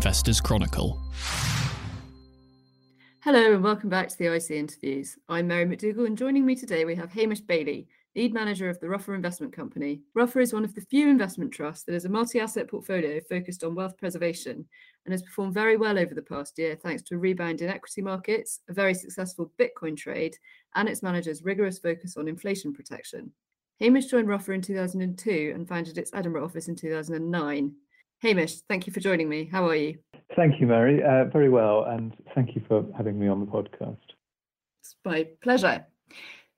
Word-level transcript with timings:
Investors 0.00 0.40
Chronicle. 0.40 0.98
Hello 3.22 3.52
and 3.52 3.62
welcome 3.62 3.90
back 3.90 4.08
to 4.08 4.16
the 4.16 4.34
IC 4.34 4.52
interviews. 4.52 5.18
I'm 5.28 5.46
Mary 5.46 5.66
McDougall, 5.66 6.06
and 6.06 6.16
joining 6.16 6.46
me 6.46 6.54
today 6.54 6.86
we 6.86 6.94
have 6.94 7.12
Hamish 7.12 7.42
Baillie, 7.42 7.86
lead 8.16 8.32
manager 8.32 8.70
of 8.70 8.80
the 8.80 8.88
Ruffer 8.88 9.14
Investment 9.14 9.52
Company. 9.52 10.00
Ruffer 10.14 10.40
is 10.40 10.54
one 10.54 10.64
of 10.64 10.74
the 10.74 10.80
few 10.80 11.10
investment 11.10 11.52
trusts 11.52 11.84
that 11.84 11.94
is 11.94 12.06
a 12.06 12.08
multi 12.08 12.40
asset 12.40 12.66
portfolio 12.66 13.20
focused 13.28 13.62
on 13.62 13.74
wealth 13.74 13.98
preservation 13.98 14.64
and 15.04 15.12
has 15.12 15.20
performed 15.20 15.52
very 15.52 15.76
well 15.76 15.98
over 15.98 16.14
the 16.14 16.22
past 16.22 16.58
year 16.58 16.76
thanks 16.76 17.02
to 17.02 17.16
a 17.16 17.18
rebound 17.18 17.60
in 17.60 17.68
equity 17.68 18.00
markets, 18.00 18.60
a 18.70 18.72
very 18.72 18.94
successful 18.94 19.52
Bitcoin 19.58 19.94
trade, 19.94 20.34
and 20.76 20.88
its 20.88 21.02
manager's 21.02 21.44
rigorous 21.44 21.78
focus 21.78 22.16
on 22.16 22.26
inflation 22.26 22.72
protection. 22.72 23.30
Hamish 23.80 24.06
joined 24.06 24.28
Ruffer 24.28 24.54
in 24.54 24.62
2002 24.62 25.52
and 25.54 25.68
founded 25.68 25.98
its 25.98 26.10
Edinburgh 26.14 26.46
office 26.46 26.68
in 26.68 26.74
2009. 26.74 27.74
Hamish, 28.22 28.60
thank 28.68 28.86
you 28.86 28.92
for 28.92 29.00
joining 29.00 29.28
me. 29.28 29.48
How 29.50 29.66
are 29.66 29.74
you? 29.74 29.98
Thank 30.36 30.60
you, 30.60 30.66
Mary. 30.66 31.02
Uh, 31.02 31.24
very 31.24 31.48
well, 31.48 31.84
and 31.84 32.14
thank 32.34 32.54
you 32.54 32.62
for 32.68 32.84
having 32.94 33.18
me 33.18 33.28
on 33.28 33.40
the 33.40 33.46
podcast. 33.46 33.96
It's 34.82 34.94
my 35.04 35.26
pleasure. 35.42 35.86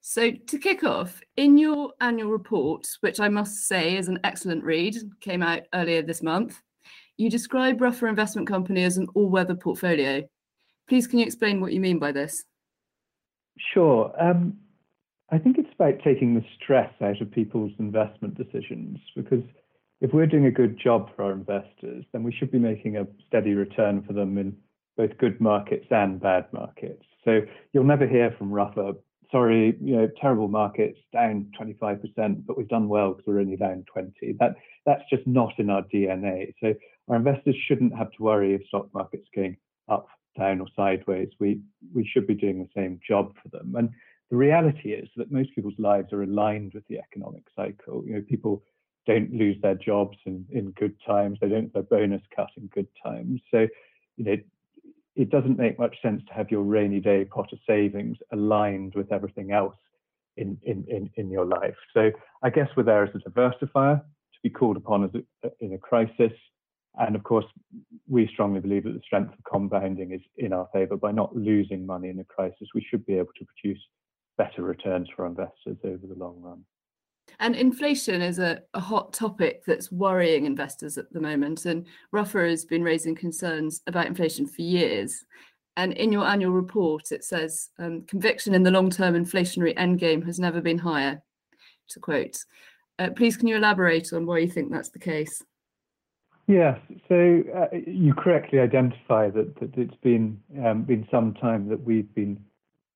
So, 0.01 0.33
to 0.33 0.59
kick 0.59 0.83
off, 0.83 1.21
in 1.37 1.57
your 1.57 1.93
annual 2.01 2.31
report, 2.31 2.89
which 3.01 3.21
I 3.21 3.29
must 3.29 3.69
say 3.69 3.97
is 3.97 4.09
an 4.09 4.19
excellent 4.25 4.65
read, 4.65 4.97
came 5.21 5.43
out 5.43 5.63
earlier 5.73 6.03
this 6.03 6.21
month, 6.21 6.61
you 7.17 7.31
describe 7.31 7.81
Ruffer 7.81 8.09
Investment 8.09 8.49
Company 8.49 8.83
as 8.83 8.97
an 8.97 9.07
all 9.15 9.31
weather 9.31 9.55
portfolio. 9.55 10.25
Please, 10.89 11.07
can 11.07 11.21
you 11.21 11.25
explain 11.25 11.61
what 11.61 11.73
you 11.73 11.81
mean 11.81 12.01
by 12.01 12.11
this? 12.11 12.45
Sure. 13.73 14.13
Um, 14.21 14.59
I 15.31 15.39
think 15.39 15.59
it's 15.59 15.73
about 15.73 16.03
taking 16.03 16.35
the 16.35 16.45
stress 16.61 16.93
out 17.01 17.21
of 17.21 17.31
people's 17.31 17.73
investment 17.79 18.35
decisions 18.35 18.99
because 19.15 19.45
if 20.03 20.13
we're 20.13 20.27
doing 20.27 20.47
a 20.47 20.51
good 20.51 20.79
job 20.79 21.09
for 21.15 21.25
our 21.25 21.33
investors, 21.33 22.05
then 22.13 22.23
we 22.23 22.33
should 22.33 22.51
be 22.51 22.59
making 22.59 22.97
a 22.97 23.07
steady 23.27 23.55
return 23.55 24.03
for 24.03 24.13
them 24.13 24.37
in 24.37 24.55
both 24.97 25.17
good 25.19 25.41
markets 25.41 25.87
and 25.91 26.21
bad 26.21 26.47
markets. 26.53 27.05
So 27.25 27.41
you'll 27.73 27.85
never 27.85 28.07
hear 28.07 28.35
from 28.37 28.51
Ruffer 28.51 28.93
sorry, 29.33 29.77
you 29.81 29.97
know, 29.97 30.09
terrible 30.21 30.47
markets, 30.47 30.99
down 31.13 31.51
25%, 31.59 32.47
but 32.47 32.57
we've 32.57 32.69
done 32.69 32.89
well 32.89 33.13
because 33.13 33.27
we're 33.27 33.41
only 33.41 33.57
down 33.57 33.85
20. 33.91 34.37
That 34.39 34.57
that's 34.85 35.03
just 35.11 35.27
not 35.27 35.55
in 35.59 35.71
our 35.71 35.83
DNA. 35.83 36.53
So 36.61 36.75
our 37.09 37.17
investors 37.17 37.57
shouldn't 37.67 37.97
have 37.97 38.13
to 38.13 38.23
worry 38.23 38.55
if 38.55 38.67
stock 38.67 38.93
markets 38.93 39.27
going 39.35 39.57
up, 39.89 40.07
down, 40.39 40.61
or 40.61 40.67
sideways. 40.77 41.31
We 41.41 41.63
we 41.95 42.07
should 42.07 42.27
be 42.27 42.35
doing 42.35 42.59
the 42.59 42.69
same 42.81 43.01
job 43.07 43.33
for 43.43 43.49
them. 43.49 43.75
And 43.75 43.89
the 44.31 44.37
reality 44.37 44.93
is 44.93 45.09
that 45.17 45.33
most 45.33 45.55
people's 45.55 45.79
lives 45.79 46.13
are 46.13 46.23
aligned 46.23 46.75
with 46.75 46.87
the 46.89 46.99
economic 46.99 47.45
cycle. 47.57 48.05
You 48.07 48.15
know, 48.15 48.23
people 48.29 48.63
don't 49.07 49.33
lose 49.33 49.57
their 49.63 49.75
jobs 49.75 50.17
in, 50.27 50.47
in 50.51 50.71
good 50.73 50.95
times. 51.07 51.39
They 51.41 51.49
don't 51.49 51.65
have 51.65 51.73
their 51.73 51.83
bonus 51.83 52.23
cut 52.35 52.49
in 52.57 52.67
good 52.67 52.89
times. 53.05 53.41
So, 53.51 53.67
you 54.17 54.25
know, 54.25 54.37
it 55.15 55.31
doesn't 55.31 55.59
make 55.59 55.79
much 55.79 56.01
sense 56.01 56.23
to 56.29 56.35
have 56.35 56.51
your 56.51 56.63
rainy 56.63 57.01
day 57.01 57.25
pot 57.25 57.53
of 57.53 57.59
savings 57.67 58.17
aligned 58.33 58.95
with 58.95 59.13
everything 59.13 59.53
else 59.53 59.77
in, 60.37 60.59
in, 60.63 60.85
in, 60.89 61.11
in 61.17 61.31
your 61.31 61.45
life. 61.45 61.77
So 61.93 62.11
I 62.43 62.51
guess 62.51 62.69
we're 62.77 62.85
there 62.85 63.05
as 63.05 63.11
a 63.15 63.31
diversifier 63.31 63.99
to 63.99 64.39
be 64.43 64.51
called 64.51 64.77
upon 64.77 65.05
as 65.05 65.11
a, 65.45 65.51
in 65.61 65.75
a 65.75 65.79
crisis. 65.79 66.33
And 66.99 67.17
of 67.17 67.23
course, 67.25 67.45
we 68.09 68.29
strongly 68.33 68.61
believe 68.61 68.85
that 68.85 68.95
the 68.95 69.01
strength 69.05 69.33
of 69.33 69.45
compounding 69.51 70.13
is 70.13 70.21
in 70.37 70.53
our 70.53 70.69
favor. 70.73 70.97
By 70.97 71.13
not 71.13 71.35
losing 71.35 71.85
money 71.87 72.09
in 72.09 72.19
a 72.21 72.25
crisis, 72.25 72.69
we 72.75 72.87
should 72.89 73.05
be 73.07 73.15
able 73.15 73.33
to 73.39 73.47
produce 73.47 73.83
better 74.39 74.63
returns 74.63 75.09
for 75.15 75.27
investors 75.27 75.77
over 75.85 76.07
the 76.07 76.15
long 76.17 76.41
run. 76.41 76.65
And 77.39 77.57
inflation 77.57 78.23
is 78.23 78.39
a, 78.39 78.63
a, 78.75 78.81
hot 78.81 79.13
topic 79.13 79.65
that's 79.67 79.91
worrying 79.91 80.47
investors 80.47 80.97
at 80.97 81.13
the 81.13 81.21
moment. 81.21 81.67
And 81.67 81.87
Ruffer 82.13 82.47
has 82.47 82.65
been 82.65 82.85
raising 82.85 83.17
concerns 83.17 83.81
about 83.87 84.07
inflation 84.07 84.47
for 84.47 84.63
years. 84.63 85.25
And 85.77 85.93
in 85.95 86.13
your 86.13 86.25
annual 86.25 86.53
report, 86.53 87.11
it 87.11 87.25
says 87.25 87.71
um, 87.79 88.03
conviction 88.03 88.55
in 88.55 88.63
the 88.63 88.71
long 88.71 88.91
term 88.91 89.15
inflationary 89.15 89.77
endgame 89.77 90.25
has 90.27 90.39
never 90.39 90.61
been 90.61 90.79
higher, 90.79 91.23
to 91.89 92.01
quote. 92.01 92.37
Uh, 92.99 93.11
please, 93.11 93.37
can 93.37 93.49
you 93.49 93.57
elaborate 93.57 94.13
on 94.13 94.27
why 94.27 94.39
you 94.39 94.49
think 94.49 94.71
that's 94.71 94.91
the 94.91 94.99
case? 94.99 95.43
Yes, 96.47 96.79
so 97.09 97.43
uh, 97.57 97.77
you 97.87 98.15
correctly 98.15 98.59
identify 98.59 99.31
that, 99.31 99.59
that 99.61 99.77
it's 99.77 99.97
been 100.03 100.41
um, 100.63 100.83
been 100.83 101.07
some 101.11 101.35
time 101.35 101.69
that 101.69 101.83
we've 101.83 102.13
been 102.15 102.39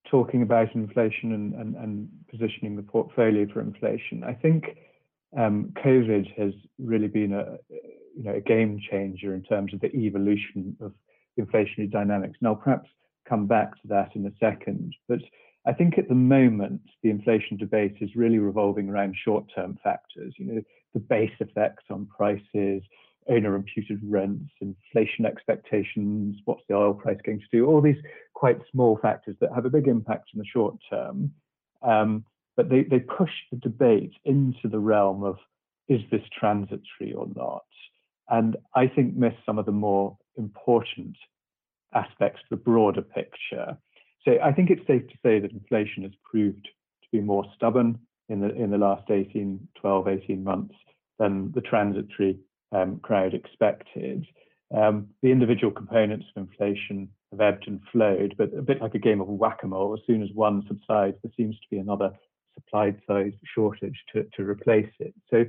talking 0.09 0.41
about 0.41 0.73
inflation 0.75 1.33
and, 1.33 1.53
and, 1.53 1.75
and 1.75 2.09
positioning 2.29 2.75
the 2.75 2.83
portfolio 2.83 3.47
for 3.51 3.61
inflation. 3.61 4.23
I 4.23 4.33
think 4.33 4.77
um, 5.37 5.73
COVID 5.83 6.33
has 6.37 6.53
really 6.79 7.07
been 7.07 7.33
a 7.33 7.57
you 8.15 8.23
know 8.23 8.33
a 8.33 8.41
game 8.41 8.79
changer 8.89 9.35
in 9.35 9.43
terms 9.43 9.73
of 9.73 9.81
the 9.81 9.93
evolution 9.95 10.75
of 10.81 10.93
inflationary 11.39 11.91
dynamics. 11.91 12.37
And 12.39 12.47
I'll 12.47 12.55
perhaps 12.55 12.89
come 13.27 13.45
back 13.45 13.71
to 13.81 13.87
that 13.89 14.15
in 14.15 14.25
a 14.25 14.31
second. 14.39 14.95
But 15.07 15.19
I 15.65 15.73
think 15.73 15.97
at 15.97 16.07
the 16.07 16.15
moment 16.15 16.81
the 17.03 17.09
inflation 17.09 17.57
debate 17.57 17.97
is 18.01 18.15
really 18.15 18.39
revolving 18.39 18.89
around 18.89 19.15
short-term 19.23 19.77
factors. 19.83 20.33
You 20.37 20.45
know, 20.45 20.61
the 20.93 20.99
base 20.99 21.31
effects 21.39 21.83
on 21.89 22.07
prices, 22.07 22.81
owner 23.29 23.55
imputed 23.55 23.99
rents, 24.03 24.51
inflation 24.61 25.25
expectations, 25.25 26.37
what's 26.45 26.63
the 26.67 26.75
oil 26.75 26.93
price 26.93 27.17
going 27.25 27.39
to 27.39 27.45
do, 27.51 27.65
all 27.65 27.81
these 27.81 28.01
quite 28.33 28.59
small 28.71 28.97
factors 29.01 29.35
that 29.41 29.53
have 29.53 29.65
a 29.65 29.69
big 29.69 29.87
impact 29.87 30.29
in 30.33 30.39
the 30.39 30.45
short 30.45 30.75
term. 30.89 31.31
Um, 31.81 32.25
but 32.55 32.69
they, 32.69 32.83
they 32.83 32.99
push 32.99 33.31
the 33.51 33.57
debate 33.57 34.13
into 34.25 34.67
the 34.69 34.79
realm 34.79 35.23
of 35.23 35.37
is 35.87 36.01
this 36.11 36.23
transitory 36.37 37.13
or 37.15 37.27
not? 37.35 37.63
And 38.29 38.57
I 38.75 38.87
think 38.87 39.15
miss 39.15 39.33
some 39.45 39.57
of 39.57 39.65
the 39.65 39.71
more 39.71 40.17
important 40.37 41.15
aspects 41.93 42.41
of 42.43 42.49
the 42.49 42.63
broader 42.63 43.01
picture. 43.01 43.77
So 44.25 44.37
I 44.43 44.51
think 44.51 44.69
it's 44.69 44.85
safe 44.85 45.07
to 45.07 45.17
say 45.23 45.39
that 45.39 45.51
inflation 45.51 46.03
has 46.03 46.11
proved 46.29 46.63
to 46.63 47.07
be 47.11 47.21
more 47.21 47.45
stubborn 47.55 47.99
in 48.27 48.41
the 48.41 48.53
in 48.53 48.69
the 48.71 48.77
last 48.77 49.09
18, 49.09 49.67
12, 49.79 50.07
18 50.07 50.43
months 50.43 50.75
than 51.19 51.51
the 51.53 51.61
transitory 51.61 52.37
um, 52.71 52.99
crowd 52.99 53.33
expected. 53.33 54.25
Um, 54.75 55.07
the 55.21 55.31
individual 55.31 55.71
components 55.71 56.25
of 56.35 56.43
inflation 56.43 57.09
have 57.31 57.41
ebbed 57.41 57.67
and 57.67 57.81
flowed, 57.91 58.35
but 58.37 58.53
a 58.53 58.61
bit 58.61 58.81
like 58.81 58.95
a 58.95 58.99
game 58.99 59.21
of 59.21 59.27
whack-a-mole, 59.27 59.93
as 59.93 60.05
soon 60.05 60.21
as 60.21 60.29
one 60.33 60.63
subsides, 60.67 61.17
there 61.23 61.31
seems 61.35 61.55
to 61.55 61.67
be 61.69 61.77
another 61.77 62.11
supply 62.55 62.95
side 63.07 63.33
shortage 63.53 63.97
to, 64.13 64.25
to 64.35 64.43
replace 64.43 64.91
it. 64.99 65.13
So 65.29 65.45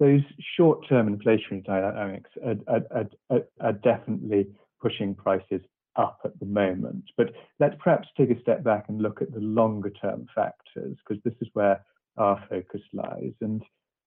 those 0.00 0.20
short-term 0.56 1.16
inflationary 1.16 1.64
dynamics 1.64 2.30
are, 2.44 2.56
are, 2.68 3.06
are, 3.30 3.42
are 3.60 3.72
definitely 3.72 4.46
pushing 4.80 5.14
prices 5.14 5.60
up 5.96 6.20
at 6.24 6.38
the 6.38 6.46
moment. 6.46 7.04
But 7.16 7.32
let's 7.58 7.74
perhaps 7.82 8.08
take 8.16 8.30
a 8.30 8.40
step 8.40 8.62
back 8.62 8.84
and 8.88 9.02
look 9.02 9.20
at 9.20 9.32
the 9.32 9.40
longer 9.40 9.90
term 9.90 10.26
factors, 10.34 10.96
because 10.98 11.22
this 11.24 11.34
is 11.40 11.48
where 11.52 11.84
our 12.16 12.42
focus 12.48 12.82
lies. 12.92 13.32
And 13.40 13.62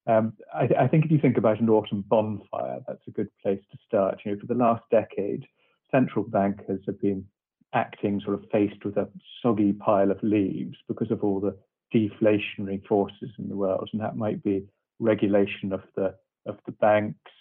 um, 0.08 0.34
I, 0.54 0.68
I, 0.80 0.88
think 0.88 1.06
if 1.06 1.12
you 1.12 1.20
think 1.20 1.38
about 1.38 1.60
an 1.60 1.70
autumn 1.70 2.04
bonfire, 2.08 2.80
that's 2.88 3.08
a 3.08 3.12
good 3.12 3.30
place 3.44 3.62
to 3.72 3.78
start. 3.88 4.20
You 4.26 4.32
know, 4.32 4.40
for 4.40 4.48
the 4.48 4.56
last 4.56 4.84
decade, 4.90 5.46
central 5.92 6.26
bankers 6.26 6.82
have 6.88 7.00
been 7.00 7.26
acting 7.74 8.20
sort 8.24 8.36
of 8.36 8.50
faced 8.52 8.84
with 8.84 8.98
a 8.98 9.08
soggy 9.42 9.74
pile 9.74 10.12
of 10.12 10.22
leaves 10.24 10.76
because 10.88 11.12
of 11.12 11.24
all 11.24 11.40
the 11.40 11.56
deflationary 11.94 12.86
forces 12.88 13.30
in 13.38 13.48
the 13.48 13.56
world, 13.56 13.90
and 13.94 14.02
that 14.02 14.18
might 14.18 14.44
be 14.44 14.66
regulation 15.00 15.72
of 15.72 15.82
the 15.96 16.16
of 16.46 16.58
the 16.66 16.72
banks. 16.74 17.32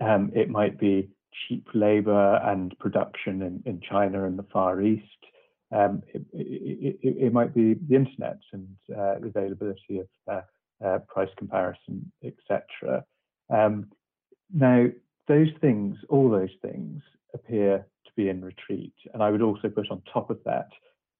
Um, 0.00 0.32
it 0.34 0.50
might 0.50 0.78
be 0.78 1.08
cheap 1.48 1.66
labor 1.72 2.36
and 2.44 2.76
production 2.78 3.42
in, 3.42 3.62
in 3.64 3.80
China 3.80 4.24
and 4.24 4.38
the 4.38 4.46
Far 4.52 4.82
East. 4.82 5.04
Um, 5.72 6.02
it, 6.12 6.22
it, 6.32 6.98
it, 7.02 7.16
it, 7.26 7.32
might 7.32 7.54
be 7.54 7.74
the 7.74 7.96
internet 7.96 8.38
and 8.52 8.68
uh, 8.92 9.18
the 9.20 9.32
availability 9.34 9.98
of 9.98 10.06
uh, 10.30 10.42
uh, 10.84 10.98
price 11.08 11.28
comparison, 11.36 12.10
etc. 12.22 13.04
Um, 13.50 13.90
now, 14.52 14.86
those 15.28 15.48
things, 15.60 15.96
all 16.08 16.30
those 16.30 16.54
things, 16.62 17.02
appear 17.34 17.86
to 18.06 18.10
be 18.16 18.28
in 18.28 18.44
retreat. 18.44 18.94
And 19.12 19.22
I 19.22 19.30
would 19.30 19.42
also 19.42 19.68
put 19.68 19.90
on 19.90 20.02
top 20.12 20.30
of 20.30 20.38
that, 20.44 20.68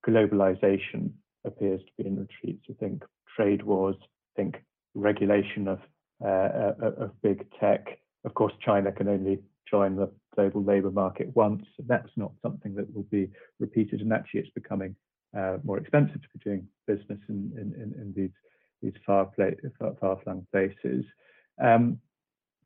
globalization 0.06 1.10
appears 1.44 1.80
to 1.80 2.02
be 2.02 2.08
in 2.08 2.18
retreat. 2.18 2.60
So 2.66 2.74
think 2.78 3.02
trade 3.36 3.62
wars, 3.62 3.96
think 4.36 4.62
regulation 4.94 5.68
of 5.68 5.80
uh, 6.24 6.28
uh, 6.28 6.74
of 6.98 7.22
big 7.22 7.44
tech. 7.58 7.98
Of 8.24 8.34
course, 8.34 8.52
China 8.64 8.92
can 8.92 9.08
only 9.08 9.40
join 9.68 9.96
the 9.96 10.10
global 10.34 10.62
labor 10.62 10.90
market 10.90 11.34
once. 11.34 11.64
That's 11.86 12.10
not 12.16 12.32
something 12.40 12.74
that 12.76 12.94
will 12.94 13.06
be 13.10 13.28
repeated. 13.58 14.00
And 14.00 14.12
actually, 14.12 14.40
it's 14.40 14.50
becoming 14.50 14.94
uh, 15.36 15.58
more 15.64 15.78
expensive 15.78 16.22
to 16.22 16.28
be 16.32 16.38
doing 16.44 16.68
business 16.86 17.18
in, 17.28 17.52
in, 17.56 17.74
in, 17.74 17.94
in 18.00 18.12
these 18.16 18.30
these 18.84 19.00
far, 19.06 19.30
far, 20.00 20.20
flung 20.22 20.46
places. 20.52 21.04
Um, 21.62 21.98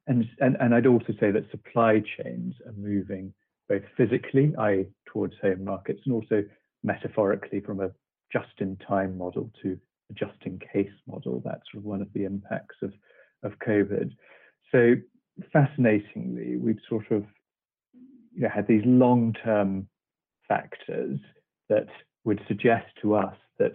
and, 0.07 0.25
and, 0.41 0.57
and 0.61 0.75
I'd 0.75 0.87
also 0.87 1.13
say 1.21 1.31
that 1.31 1.51
supply 1.51 2.03
chains 2.17 2.55
are 2.67 2.73
moving 2.73 3.33
both 3.69 3.83
physically, 3.97 4.55
i.e., 4.59 4.87
towards 5.07 5.35
home 5.43 5.65
markets, 5.65 6.01
and 6.05 6.15
also 6.15 6.43
metaphorically 6.83 7.61
from 7.61 7.81
a 7.81 7.91
just-in-time 8.33 9.17
model 9.19 9.51
to 9.63 9.79
a 10.11 10.15
just-in-case 10.15 10.93
model. 11.07 11.43
That's 11.45 11.63
sort 11.71 11.83
of 11.83 11.85
one 11.85 12.01
of 12.01 12.13
the 12.15 12.25
impacts 12.25 12.77
of, 12.83 12.93
of 13.43 13.53
COVID. 13.59 14.11
So 14.73 14.95
fascinatingly, 15.53 16.57
we've 16.57 16.81
sort 16.89 17.11
of 17.11 17.25
you 18.35 18.43
know, 18.43 18.49
had 18.49 18.67
these 18.67 18.83
long-term 18.85 19.89
factors 20.47 21.21
that 21.69 21.87
would 22.25 22.41
suggest 22.49 22.87
to 23.03 23.15
us 23.15 23.37
that 23.59 23.75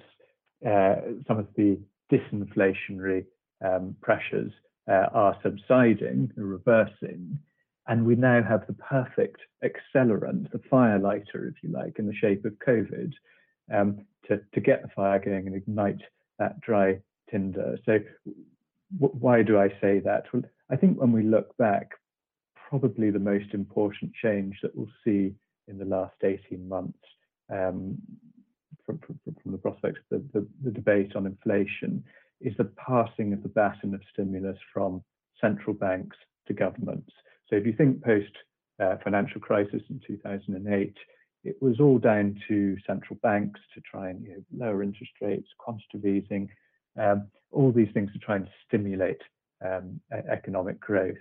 uh, 0.67 1.01
some 1.27 1.37
of 1.37 1.47
the 1.55 1.79
disinflationary 2.11 3.25
um, 3.63 3.95
pressures 4.01 4.51
uh, 4.89 5.07
are 5.13 5.37
subsiding, 5.41 6.31
reversing, 6.35 7.39
and 7.87 8.05
we 8.05 8.15
now 8.15 8.41
have 8.41 8.65
the 8.67 8.73
perfect 8.73 9.41
accelerant, 9.63 10.51
the 10.51 10.61
fire 10.69 10.99
lighter, 10.99 11.47
if 11.47 11.55
you 11.61 11.69
like, 11.69 11.99
in 11.99 12.07
the 12.07 12.15
shape 12.15 12.45
of 12.45 12.53
COVID, 12.65 13.11
um, 13.73 14.05
to, 14.27 14.39
to 14.53 14.61
get 14.61 14.81
the 14.81 14.89
fire 14.95 15.19
going 15.19 15.47
and 15.47 15.55
ignite 15.55 16.01
that 16.39 16.59
dry 16.61 16.99
tinder. 17.29 17.77
So, 17.85 17.99
why 18.97 19.41
do 19.41 19.57
I 19.57 19.69
say 19.81 19.99
that? 19.99 20.25
Well, 20.31 20.43
I 20.69 20.75
think 20.75 20.99
when 20.99 21.11
we 21.11 21.23
look 21.23 21.55
back, 21.57 21.91
probably 22.69 23.09
the 23.09 23.19
most 23.19 23.53
important 23.53 24.11
change 24.21 24.59
that 24.61 24.75
we'll 24.75 24.87
see 25.03 25.33
in 25.67 25.77
the 25.77 25.85
last 25.85 26.15
18 26.23 26.67
months 26.67 26.99
um, 27.51 27.97
from, 28.85 28.99
from, 28.99 29.19
from, 29.41 29.51
the 29.51 29.57
prospect 29.57 29.97
of 29.97 30.03
the, 30.33 30.39
the, 30.39 30.47
the, 30.63 30.71
debate 30.71 31.15
on 31.15 31.25
inflation 31.25 32.03
is 32.41 32.53
the 32.57 32.69
passing 32.85 33.33
of 33.33 33.41
the 33.43 33.49
baton 33.49 33.93
of 33.93 34.01
stimulus 34.11 34.57
from 34.73 35.03
central 35.39 35.73
banks 35.73 36.17
to 36.47 36.53
governments. 36.53 37.11
So 37.49 37.55
if 37.55 37.65
you 37.65 37.73
think 37.73 38.03
post 38.03 38.31
uh, 38.81 38.95
financial 39.03 39.39
crisis 39.39 39.81
in 39.89 40.01
2008, 40.05 40.95
it 41.43 41.61
was 41.61 41.79
all 41.79 41.99
down 41.99 42.39
to 42.47 42.77
central 42.87 43.19
banks 43.21 43.59
to 43.73 43.81
try 43.81 44.09
and 44.09 44.23
you 44.23 44.29
know, 44.29 44.65
lower 44.65 44.83
interest 44.83 45.11
rates, 45.21 45.47
quantitative 45.57 46.05
easing, 46.05 46.49
um, 46.99 47.27
all 47.51 47.71
these 47.71 47.91
things 47.93 48.11
to 48.13 48.19
try 48.19 48.35
and 48.37 48.47
stimulate 48.67 49.21
um, 49.65 49.99
economic 50.31 50.79
growth. 50.79 51.17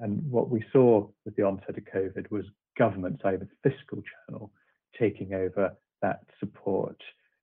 And 0.00 0.22
what 0.30 0.50
we 0.50 0.64
saw 0.72 1.06
with 1.24 1.36
the 1.36 1.42
onset 1.42 1.76
of 1.76 1.84
COVID 1.84 2.30
was 2.30 2.44
governments, 2.78 3.22
either 3.24 3.46
the 3.46 3.70
fiscal 3.70 4.02
channel, 4.28 4.50
taking 4.98 5.34
over 5.34 5.76
that 6.02 6.20
support. 6.38 6.96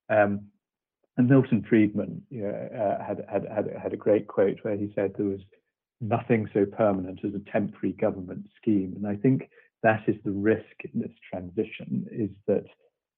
Um, 0.09 0.47
and 1.17 1.27
Milton 1.27 1.65
Friedman 1.67 2.21
you 2.29 2.43
know, 2.43 2.49
uh, 2.49 3.03
had, 3.03 3.25
had, 3.31 3.45
had, 3.53 3.69
had 3.81 3.93
a 3.93 3.97
great 3.97 4.27
quote 4.27 4.59
where 4.61 4.75
he 4.75 4.91
said 4.93 5.13
there 5.17 5.25
was 5.25 5.39
nothing 5.99 6.47
so 6.53 6.65
permanent 6.65 7.19
as 7.25 7.33
a 7.33 7.51
temporary 7.51 7.93
government 7.93 8.45
scheme. 8.61 8.93
And 8.95 9.07
I 9.07 9.15
think 9.15 9.49
that 9.81 10.03
is 10.07 10.15
the 10.23 10.31
risk 10.31 10.65
in 10.93 11.01
this 11.01 11.11
transition 11.31 12.05
is 12.11 12.29
that 12.47 12.65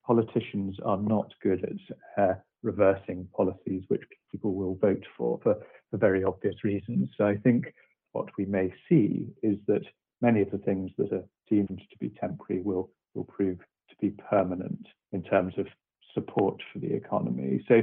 politicians 0.05 0.77
are 0.85 0.97
not 0.97 1.33
good 1.43 1.63
at 1.65 2.23
uh, 2.23 2.33
reversing 2.63 3.27
policies 3.35 3.83
which 3.89 4.01
people 4.31 4.53
will 4.53 4.75
vote 4.75 5.03
for, 5.17 5.39
for 5.43 5.55
for 5.89 5.97
very 5.97 6.23
obvious 6.23 6.63
reasons. 6.63 7.09
So 7.17 7.25
I 7.25 7.35
think 7.37 7.73
what 8.11 8.27
we 8.37 8.45
may 8.45 8.73
see 8.87 9.27
is 9.43 9.57
that 9.67 9.83
many 10.21 10.41
of 10.41 10.51
the 10.51 10.57
things 10.59 10.91
that 10.97 11.11
are 11.11 11.23
deemed 11.49 11.81
to 11.89 11.97
be 11.99 12.09
temporary 12.09 12.61
will 12.61 12.91
will 13.13 13.25
prove 13.25 13.59
be 13.99 14.11
permanent 14.29 14.87
in 15.11 15.23
terms 15.23 15.53
of 15.57 15.67
support 16.13 16.61
for 16.71 16.79
the 16.79 16.93
economy. 16.93 17.63
So 17.67 17.81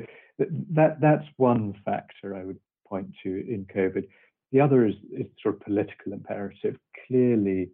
that 0.73 1.01
that's 1.01 1.25
one 1.37 1.75
factor 1.85 2.35
I 2.35 2.45
would 2.45 2.59
point 2.87 3.09
to 3.23 3.29
in 3.29 3.67
COVID. 3.75 4.07
The 4.53 4.61
other 4.61 4.87
is, 4.87 4.95
is 5.13 5.27
sort 5.43 5.57
of 5.57 5.61
political 5.63 6.13
imperative. 6.13 6.77
Clearly, 7.07 7.71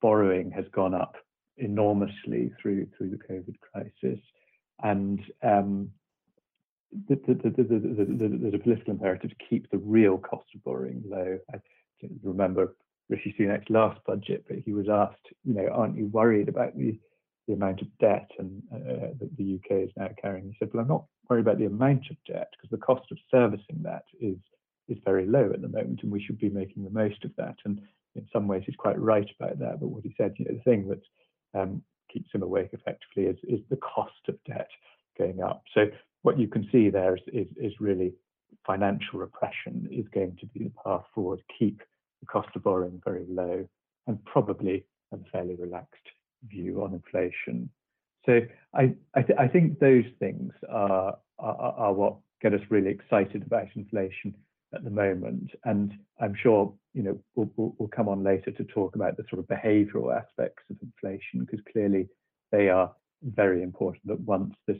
borrowing 0.00 0.50
has 0.52 0.64
gone 0.72 0.94
up 0.94 1.16
enormously 1.56 2.52
through 2.60 2.86
through 2.96 3.10
the 3.10 3.16
COVID 3.16 3.54
crisis, 3.60 4.20
and 4.82 5.20
um, 5.42 5.90
the, 7.08 7.16
the, 7.26 7.34
the, 7.34 8.38
there's 8.40 8.54
a 8.54 8.58
political 8.58 8.92
imperative 8.92 9.30
to 9.30 9.44
keep 9.48 9.70
the 9.70 9.78
real 9.78 10.18
cost 10.18 10.46
of 10.54 10.62
borrowing 10.64 11.02
low. 11.06 11.38
I 11.52 11.58
remember 12.22 12.76
Rishi 13.08 13.34
Sunak's 13.38 13.70
last 13.70 14.00
budget, 14.06 14.44
but 14.48 14.58
he 14.58 14.72
was 14.72 14.88
asked, 14.88 15.26
you 15.44 15.54
know, 15.54 15.68
aren't 15.72 15.96
you 15.96 16.06
worried 16.06 16.48
about 16.48 16.76
the 16.76 16.98
the 17.46 17.54
amount 17.54 17.80
of 17.80 17.88
debt 17.98 18.30
and 18.38 18.62
uh, 18.72 19.12
that 19.18 19.36
the 19.36 19.54
UK 19.56 19.84
is 19.84 19.90
now 19.96 20.08
carrying? 20.20 20.46
He 20.46 20.56
said, 20.58 20.70
well, 20.72 20.82
I'm 20.82 20.88
not 20.88 21.04
worried 21.28 21.42
about 21.42 21.58
the 21.58 21.66
amount 21.66 22.10
of 22.10 22.16
debt 22.26 22.48
because 22.52 22.70
the 22.70 22.84
cost 22.84 23.10
of 23.10 23.18
servicing 23.30 23.82
that 23.82 24.04
is 24.20 24.36
is 24.88 24.98
very 25.04 25.26
low 25.26 25.50
at 25.52 25.62
the 25.62 25.68
moment, 25.68 26.00
and 26.02 26.12
we 26.12 26.22
should 26.22 26.38
be 26.38 26.48
making 26.48 26.84
the 26.84 26.90
most 26.90 27.24
of 27.24 27.32
that. 27.36 27.56
And 27.64 27.80
in 28.14 28.26
some 28.32 28.46
ways, 28.46 28.62
he's 28.64 28.76
quite 28.76 28.98
right 29.00 29.28
about 29.40 29.58
that. 29.58 29.80
But 29.80 29.88
what 29.88 30.04
he 30.04 30.14
said, 30.16 30.34
you 30.38 30.44
know, 30.44 30.54
the 30.54 30.62
thing 30.62 30.88
that 30.88 31.60
um, 31.60 31.82
keeps 32.12 32.30
him 32.32 32.42
awake 32.42 32.70
effectively 32.72 33.24
is 33.24 33.36
is 33.48 33.60
the 33.68 33.76
cost 33.78 34.12
of 34.28 34.36
debt 34.44 34.68
going 35.18 35.42
up. 35.42 35.64
So 35.74 35.86
what 36.22 36.38
you 36.38 36.48
can 36.48 36.68
see 36.72 36.90
there 36.90 37.16
is, 37.16 37.22
is, 37.32 37.46
is 37.56 37.72
really 37.80 38.12
financial 38.66 39.18
repression 39.18 39.88
is 39.90 40.06
going 40.12 40.36
to 40.40 40.46
be 40.46 40.64
the 40.64 40.72
path 40.84 41.04
forward. 41.14 41.40
Keep 41.58 41.80
the 42.20 42.26
cost 42.26 42.48
of 42.54 42.64
borrowing 42.64 43.00
very 43.04 43.24
low, 43.28 43.66
and 44.06 44.24
probably 44.24 44.84
a 45.12 45.18
fairly 45.32 45.54
relaxed 45.56 45.94
view 46.48 46.82
on 46.82 46.94
inflation. 46.94 47.70
So 48.24 48.40
I 48.74 48.94
I, 49.14 49.22
th- 49.22 49.38
I 49.38 49.48
think 49.48 49.78
those 49.78 50.04
things 50.18 50.52
are, 50.68 51.16
are, 51.38 51.54
are 51.56 51.92
what 51.92 52.16
get 52.42 52.54
us 52.54 52.60
really 52.70 52.90
excited 52.90 53.42
about 53.42 53.68
inflation 53.74 54.34
at 54.74 54.84
the 54.84 54.90
moment. 54.90 55.50
And 55.64 55.92
I'm 56.20 56.34
sure 56.34 56.72
you 56.92 57.02
know 57.02 57.18
we'll, 57.34 57.50
we'll, 57.56 57.74
we'll 57.78 57.88
come 57.88 58.08
on 58.08 58.22
later 58.22 58.50
to 58.50 58.64
talk 58.64 58.96
about 58.96 59.16
the 59.16 59.24
sort 59.30 59.40
of 59.40 59.46
behavioural 59.46 60.16
aspects 60.16 60.64
of 60.70 60.76
inflation 60.82 61.40
because 61.40 61.60
clearly 61.72 62.08
they 62.52 62.68
are 62.68 62.92
very 63.22 63.62
important. 63.62 64.06
That 64.06 64.20
once 64.20 64.54
this 64.66 64.78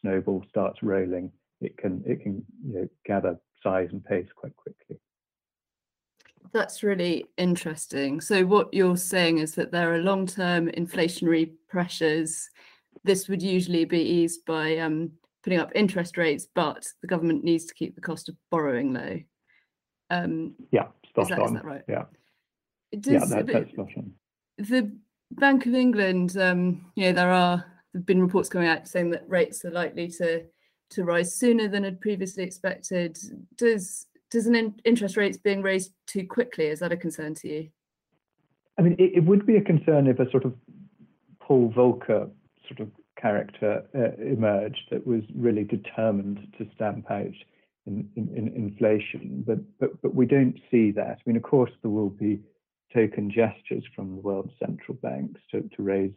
snowball 0.00 0.44
starts 0.48 0.82
rolling, 0.82 1.32
it 1.60 1.76
can 1.78 2.02
it 2.06 2.22
can 2.22 2.44
you 2.66 2.74
know 2.74 2.88
gather 3.06 3.38
size 3.62 3.88
and 3.92 4.04
pace 4.04 4.28
quite 4.36 4.56
quickly. 4.56 4.98
That's 6.52 6.82
really 6.82 7.24
interesting. 7.38 8.20
So 8.20 8.44
what 8.44 8.72
you're 8.72 8.96
saying 8.96 9.38
is 9.38 9.54
that 9.54 9.72
there 9.72 9.94
are 9.94 9.98
long-term 9.98 10.68
inflationary 10.68 11.52
pressures. 11.68 12.48
This 13.04 13.28
would 13.28 13.42
usually 13.42 13.86
be 13.86 14.00
eased 14.00 14.44
by 14.44 14.76
um, 14.76 15.12
putting 15.42 15.58
up 15.58 15.72
interest 15.74 16.18
rates, 16.18 16.46
but 16.54 16.86
the 17.00 17.08
government 17.08 17.42
needs 17.42 17.64
to 17.66 17.74
keep 17.74 17.94
the 17.94 18.02
cost 18.02 18.28
of 18.28 18.36
borrowing 18.50 18.92
low. 18.92 19.20
Um, 20.10 20.54
yeah, 20.70 20.88
spot 21.08 21.24
is 21.24 21.28
that, 21.30 21.38
on. 21.38 21.46
Is 21.46 21.52
that 21.54 21.64
right? 21.64 21.82
Yeah, 21.88 22.04
Does, 23.00 23.12
yeah, 23.12 23.24
that, 23.24 23.46
that's 23.46 23.70
spot 23.72 23.88
on. 23.96 24.12
The 24.58 24.92
Bank 25.30 25.64
of 25.64 25.74
England, 25.74 26.36
um, 26.36 26.84
you 26.94 27.06
know, 27.06 27.12
there 27.12 27.32
are 27.32 27.64
there've 27.92 28.06
been 28.06 28.22
reports 28.22 28.50
coming 28.50 28.68
out 28.68 28.86
saying 28.86 29.10
that 29.10 29.28
rates 29.28 29.64
are 29.64 29.70
likely 29.70 30.08
to 30.08 30.44
to 30.90 31.04
rise 31.04 31.34
sooner 31.34 31.68
than 31.68 31.84
had 31.84 32.00
previously 32.02 32.44
expected. 32.44 33.18
Does 33.56 34.06
does 34.32 34.46
an 34.46 34.54
in, 34.54 34.74
interest 34.84 35.16
rates 35.16 35.36
being 35.36 35.62
raised 35.62 35.92
too 36.06 36.26
quickly 36.26 36.66
is 36.66 36.80
that 36.80 36.92
a 36.92 36.96
concern 36.96 37.34
to 37.34 37.48
you? 37.48 37.68
I 38.78 38.82
mean, 38.82 38.94
it, 38.98 39.12
it 39.16 39.24
would 39.24 39.46
be 39.46 39.56
a 39.56 39.60
concern 39.60 40.06
if 40.06 40.18
a 40.18 40.30
sort 40.30 40.44
of 40.44 40.54
Paul 41.40 41.70
Volcker 41.76 42.30
sort 42.66 42.80
of 42.80 42.88
character 43.20 43.84
uh, 43.94 44.20
emerged 44.22 44.88
that 44.90 45.06
was 45.06 45.22
really 45.34 45.64
determined 45.64 46.48
to 46.58 46.66
stamp 46.74 47.10
out 47.10 47.34
in, 47.86 48.08
in, 48.16 48.28
in 48.36 48.48
inflation, 48.54 49.44
but, 49.46 49.58
but 49.80 50.00
but 50.02 50.14
we 50.14 50.24
don't 50.24 50.58
see 50.70 50.92
that. 50.92 51.18
I 51.18 51.22
mean, 51.26 51.36
of 51.36 51.42
course, 51.42 51.70
there 51.82 51.90
will 51.90 52.10
be 52.10 52.40
token 52.94 53.30
gestures 53.30 53.84
from 53.94 54.14
the 54.14 54.22
world 54.22 54.50
central 54.64 54.96
banks 55.02 55.40
to, 55.50 55.62
to 55.62 55.82
raise 55.82 56.12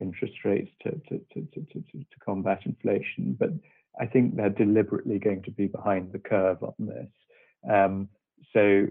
interest 0.00 0.34
rates 0.44 0.70
to, 0.82 0.90
to, 1.08 1.20
to, 1.32 1.40
to, 1.54 1.60
to, 1.62 1.80
to 1.92 2.18
combat 2.24 2.60
inflation, 2.66 3.36
but 3.38 3.50
I 4.00 4.06
think 4.06 4.34
they're 4.34 4.50
deliberately 4.50 5.18
going 5.18 5.42
to 5.42 5.52
be 5.52 5.66
behind 5.66 6.12
the 6.12 6.18
curve 6.18 6.62
on 6.62 6.74
this. 6.78 7.08
Um, 7.70 8.08
so 8.52 8.86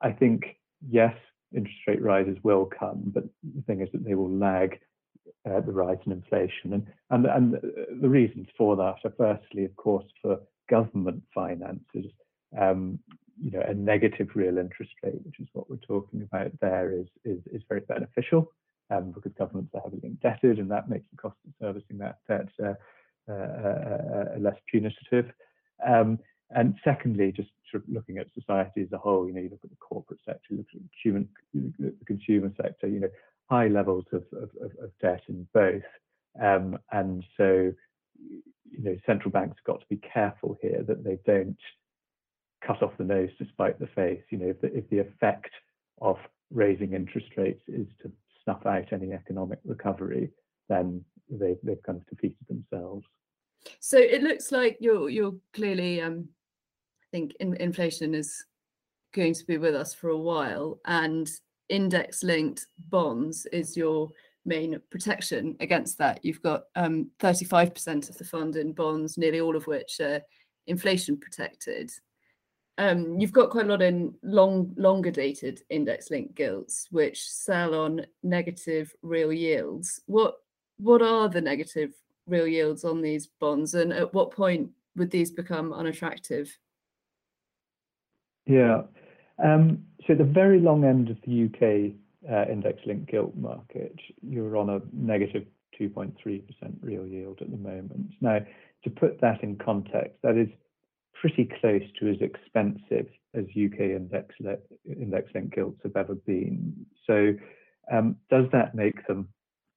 I 0.00 0.12
think, 0.12 0.56
yes, 0.88 1.14
interest 1.54 1.78
rate 1.86 2.02
rises 2.02 2.36
will 2.42 2.66
come, 2.66 3.02
but 3.06 3.24
the 3.56 3.62
thing 3.62 3.80
is 3.80 3.88
that 3.92 4.04
they 4.04 4.14
will 4.14 4.30
lag 4.30 4.78
uh, 5.48 5.60
the 5.60 5.72
rise 5.72 5.98
in 6.06 6.12
inflation. 6.12 6.72
And, 6.72 6.86
and, 7.10 7.26
and 7.26 8.02
the 8.02 8.08
reasons 8.08 8.48
for 8.56 8.76
that 8.76 8.96
are 9.04 9.12
firstly, 9.16 9.64
of 9.64 9.74
course, 9.76 10.04
for 10.20 10.40
government 10.68 11.22
finances. 11.34 12.06
Um, 12.58 12.98
you 13.40 13.52
know, 13.52 13.60
a 13.60 13.74
negative 13.74 14.28
real 14.34 14.58
interest 14.58 14.92
rate, 15.02 15.24
which 15.24 15.38
is 15.38 15.46
what 15.52 15.70
we're 15.70 15.76
talking 15.76 16.22
about 16.22 16.50
there, 16.60 16.92
is 16.92 17.06
is, 17.24 17.38
is 17.52 17.62
very 17.68 17.82
beneficial 17.82 18.50
um, 18.90 19.12
because 19.12 19.32
governments 19.38 19.70
are 19.74 19.82
heavily 19.82 20.00
indebted, 20.04 20.58
and 20.58 20.70
that 20.70 20.88
makes 20.88 21.04
the 21.10 21.16
cost 21.16 21.36
of 21.46 21.52
servicing 21.60 21.98
that 21.98 22.18
debt 22.28 22.48
uh, 22.62 22.74
uh, 23.30 23.32
uh, 23.32 24.34
uh, 24.34 24.38
less 24.38 24.56
punitive. 24.70 25.30
Um, 25.86 26.18
and 26.50 26.74
secondly, 26.82 27.32
just 27.32 27.50
sort 27.70 27.84
of 27.84 27.90
looking 27.90 28.18
at 28.18 28.26
society 28.34 28.82
as 28.82 28.92
a 28.92 28.98
whole, 28.98 29.26
you 29.26 29.34
know, 29.34 29.40
you 29.40 29.50
look 29.50 29.64
at 29.64 29.70
the 29.70 29.76
corporate 29.76 30.20
sector, 30.24 30.40
you 30.50 30.58
look 30.58 30.66
at 30.74 30.80
the 30.80 30.88
consumer, 31.02 31.26
the 31.78 32.04
consumer 32.06 32.52
sector, 32.60 32.88
you 32.88 33.00
know, 33.00 33.10
high 33.50 33.68
levels 33.68 34.04
of, 34.12 34.24
of, 34.32 34.50
of 34.82 34.90
debt 35.00 35.22
in 35.28 35.46
both. 35.52 35.82
Um, 36.42 36.78
and 36.92 37.24
so, 37.36 37.72
you 38.18 38.82
know, 38.82 38.96
central 39.06 39.30
banks 39.30 39.56
have 39.58 39.74
got 39.74 39.80
to 39.80 39.86
be 39.90 40.00
careful 40.12 40.56
here 40.62 40.82
that 40.86 41.04
they 41.04 41.18
don't 41.26 41.58
cut 42.66 42.82
off 42.82 42.96
the 42.98 43.04
nose 43.04 43.30
to 43.38 43.46
spite 43.48 43.78
the 43.78 43.86
face. 43.88 44.22
You 44.30 44.38
know, 44.38 44.46
if 44.48 44.60
the, 44.60 44.74
if 44.74 44.88
the 44.90 44.98
effect 44.98 45.50
of 46.00 46.16
raising 46.50 46.94
interest 46.94 47.28
rates 47.36 47.62
is 47.68 47.86
to 48.02 48.10
snuff 48.44 48.64
out 48.64 48.92
any 48.92 49.12
economic 49.12 49.58
recovery, 49.64 50.30
then 50.68 51.04
they, 51.30 51.56
they've 51.62 51.82
kind 51.82 51.98
of 51.98 52.06
defeated 52.06 52.46
themselves. 52.48 53.04
So 53.80 53.98
it 53.98 54.22
looks 54.22 54.52
like 54.52 54.78
you're 54.80 55.08
you're 55.10 55.34
clearly, 55.52 56.00
um, 56.00 56.28
think, 57.12 57.34
in, 57.40 57.54
inflation 57.54 58.14
is 58.14 58.44
going 59.14 59.34
to 59.34 59.44
be 59.46 59.58
with 59.58 59.74
us 59.74 59.94
for 59.94 60.10
a 60.10 60.18
while, 60.18 60.78
and 60.86 61.30
index-linked 61.68 62.66
bonds 62.88 63.46
is 63.52 63.76
your 63.76 64.10
main 64.44 64.80
protection 64.90 65.56
against 65.60 65.98
that. 65.98 66.24
You've 66.24 66.42
got 66.42 66.64
um, 66.74 67.10
35% 67.20 68.08
of 68.08 68.16
the 68.16 68.24
fund 68.24 68.56
in 68.56 68.72
bonds, 68.72 69.18
nearly 69.18 69.40
all 69.40 69.56
of 69.56 69.66
which 69.66 70.00
are 70.00 70.22
inflation 70.66 71.16
protected. 71.16 71.90
Um, 72.78 73.18
you've 73.18 73.32
got 73.32 73.50
quite 73.50 73.66
a 73.66 73.68
lot 73.68 73.82
in 73.82 74.14
long, 74.22 74.72
longer 74.76 75.10
dated 75.10 75.62
index 75.68 76.10
linked 76.10 76.36
gilts, 76.36 76.86
which 76.90 77.28
sell 77.28 77.74
on 77.74 78.06
negative 78.22 78.92
real 79.02 79.32
yields. 79.32 80.00
What 80.06 80.36
what 80.78 81.02
are 81.02 81.28
the 81.28 81.40
negative 81.40 81.92
real 82.28 82.46
yields 82.46 82.84
on 82.84 83.02
these 83.02 83.26
bonds, 83.40 83.74
and 83.74 83.92
at 83.92 84.14
what 84.14 84.30
point 84.30 84.70
would 84.94 85.10
these 85.10 85.32
become 85.32 85.72
unattractive? 85.72 86.56
Yeah, 88.48 88.82
um, 89.44 89.84
so 90.06 90.14
the 90.14 90.24
very 90.24 90.58
long 90.58 90.84
end 90.84 91.10
of 91.10 91.18
the 91.26 91.44
UK 91.44 91.92
uh, 92.30 92.50
index-linked 92.50 93.10
gilt 93.10 93.36
market, 93.36 93.94
you're 94.22 94.56
on 94.56 94.70
a 94.70 94.80
negative 94.92 95.44
2.3% 95.80 96.14
real 96.80 97.06
yield 97.06 97.38
at 97.40 97.50
the 97.50 97.56
moment. 97.56 98.12
Now, 98.20 98.40
to 98.84 98.90
put 98.90 99.20
that 99.20 99.42
in 99.42 99.56
context, 99.56 100.16
that 100.22 100.36
is 100.36 100.48
pretty 101.20 101.48
close 101.60 101.82
to 102.00 102.10
as 102.10 102.16
expensive 102.20 103.06
as 103.34 103.44
UK 103.44 103.80
index 103.80 104.34
index-linked 104.86 105.54
gilts 105.54 105.80
have 105.82 105.96
ever 105.96 106.14
been. 106.14 106.86
So, 107.06 107.34
um, 107.92 108.16
does 108.30 108.46
that 108.52 108.74
make 108.74 109.06
them 109.06 109.28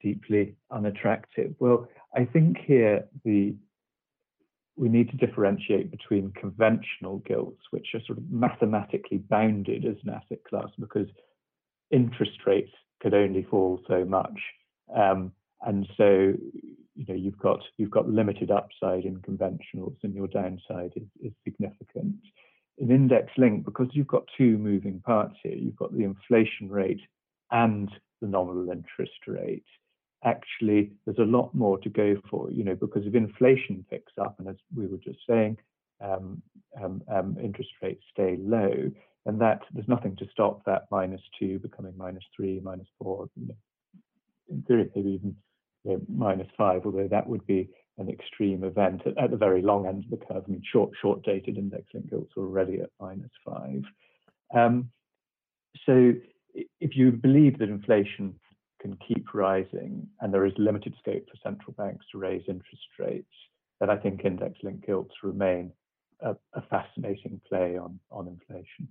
deeply 0.01 0.56
unattractive? 0.72 1.54
Well, 1.60 1.88
I 2.16 2.25
think 2.25 2.58
here 2.66 3.08
the 3.25 3.56
we 4.75 4.90
need 4.90 5.10
to 5.10 5.18
differentiate 5.18 5.92
between 5.92 6.32
conventional 6.32 7.20
gilts, 7.20 7.62
which 7.72 7.88
are 7.94 8.01
sort 8.06 8.18
of 8.18 8.32
mathematically 8.32 9.18
bounded 9.18 9.86
as 9.86 9.98
an 10.04 10.13
asset 10.13 10.40
class 10.50 10.70
because 10.80 11.08
interest 11.92 12.40
rates 12.46 12.72
could 13.01 13.13
only 13.13 13.44
fall 13.44 13.80
so 13.88 14.06
much. 14.06 14.40
Um, 14.96 15.32
and 15.62 15.88
so, 15.98 16.34
you 16.96 17.06
know, 17.08 17.16
you've 17.16 17.38
got 17.38 17.60
you've 17.78 17.92
got 17.92 18.10
limited 18.10 18.50
upside 18.50 19.06
in 19.06 19.18
conventionals, 19.18 19.98
and 20.04 20.13
your 20.13 20.28
downside 20.28 20.94
is, 20.96 21.08
is 21.24 21.34
significant. 21.44 22.16
In 22.78 22.90
index 22.90 23.32
link, 23.38 23.63
because 23.66 23.90
you've 23.92 24.08
got 24.08 24.24
two 24.38 24.58
moving 24.58 25.01
parts 25.06 25.36
here, 25.44 25.56
you've 25.56 25.75
got 25.75 25.96
the 25.96 26.04
inflation 26.04 26.70
rate 26.70 27.01
and 27.51 27.92
the 28.22 28.28
nominal 28.28 28.72
interest 28.72 29.28
rate 29.28 29.66
actually 30.24 30.92
there's 31.06 31.18
a 31.18 31.24
lot 31.24 31.54
more 31.54 31.78
to 31.80 31.90
go 31.90 32.16
for, 32.30 32.51
you 32.51 32.63
know, 32.63 32.75
because 32.75 33.06
if 33.06 33.16
inflation 33.16 33.86
picks 33.90 34.13
up, 34.20 34.36
and 34.40 34.48
as 34.48 34.56
we 34.75 34.88
were 34.88 34.98
just 34.98 35.20
saying, 35.28 35.58
um, 36.01 36.42
um, 36.82 37.01
um, 37.08 37.38
interest 37.42 37.70
rates 37.82 38.04
stay 38.12 38.38
low, 38.40 38.92
and 39.25 39.40
that 39.42 39.62
there's 39.74 39.88
nothing 39.88 40.16
to 40.18 40.28
stop 40.32 40.63
that 40.66 40.84
minus 40.92 41.22
two 41.38 41.60
becoming 41.60 41.94
minus 41.98 42.24
three, 42.36 42.60
minus 42.63 42.88
four, 43.01 43.30
you 43.36 43.48
know, 43.48 43.56
in 44.50 44.62
theory 44.63 44.90
maybe 44.96 45.10
even 45.10 45.36
you 45.84 45.92
know, 45.92 46.01
minus 46.08 46.48
five, 46.58 46.82
although 46.86 47.08
that 47.08 47.28
would 47.28 47.46
be 47.46 47.70
an 47.98 48.10
extreme 48.10 48.63
event 48.63 49.01
at, 49.06 49.18
at, 49.18 49.32
the 49.32 49.38
very 49.38 49.62
long 49.62 49.86
end 49.86 50.04
of 50.04 50.10
the 50.10 50.25
curve. 50.25 50.44
I 50.48 50.51
mean, 50.51 50.63
short 50.72 50.92
short 51.01 51.24
dated 51.24 51.58
index 51.58 51.84
linked 51.94 52.10
gilts 52.10 52.34
already 52.38 52.82
at 52.82 52.90
minus 53.00 53.32
five. 53.46 53.84
Um, 54.56 54.90
so 55.86 56.13
if 56.54 56.96
you 56.96 57.12
believe 57.12 57.60
that 57.60 57.70
inflation 57.70 58.36
can 58.82 58.98
keep 59.08 59.34
rising 59.34 60.08
and 60.20 60.34
there 60.34 60.46
is 60.46 60.54
limited 60.58 60.96
scope 61.00 61.24
for 61.30 61.38
central 61.44 61.74
banks 61.74 62.06
to 62.12 62.18
raise 62.18 62.44
interest 62.48 62.88
rates, 63.00 63.34
then 63.80 63.90
I 63.90 63.98
think 63.98 64.26
index 64.26 64.58
linked 64.64 64.86
gilts 64.86 65.14
remain 65.24 65.72
a, 66.22 66.36
a 66.54 66.62
fascinating 66.70 67.40
play 67.48 67.78
on, 67.78 68.00
on 68.12 68.28
inflation. 68.28 68.88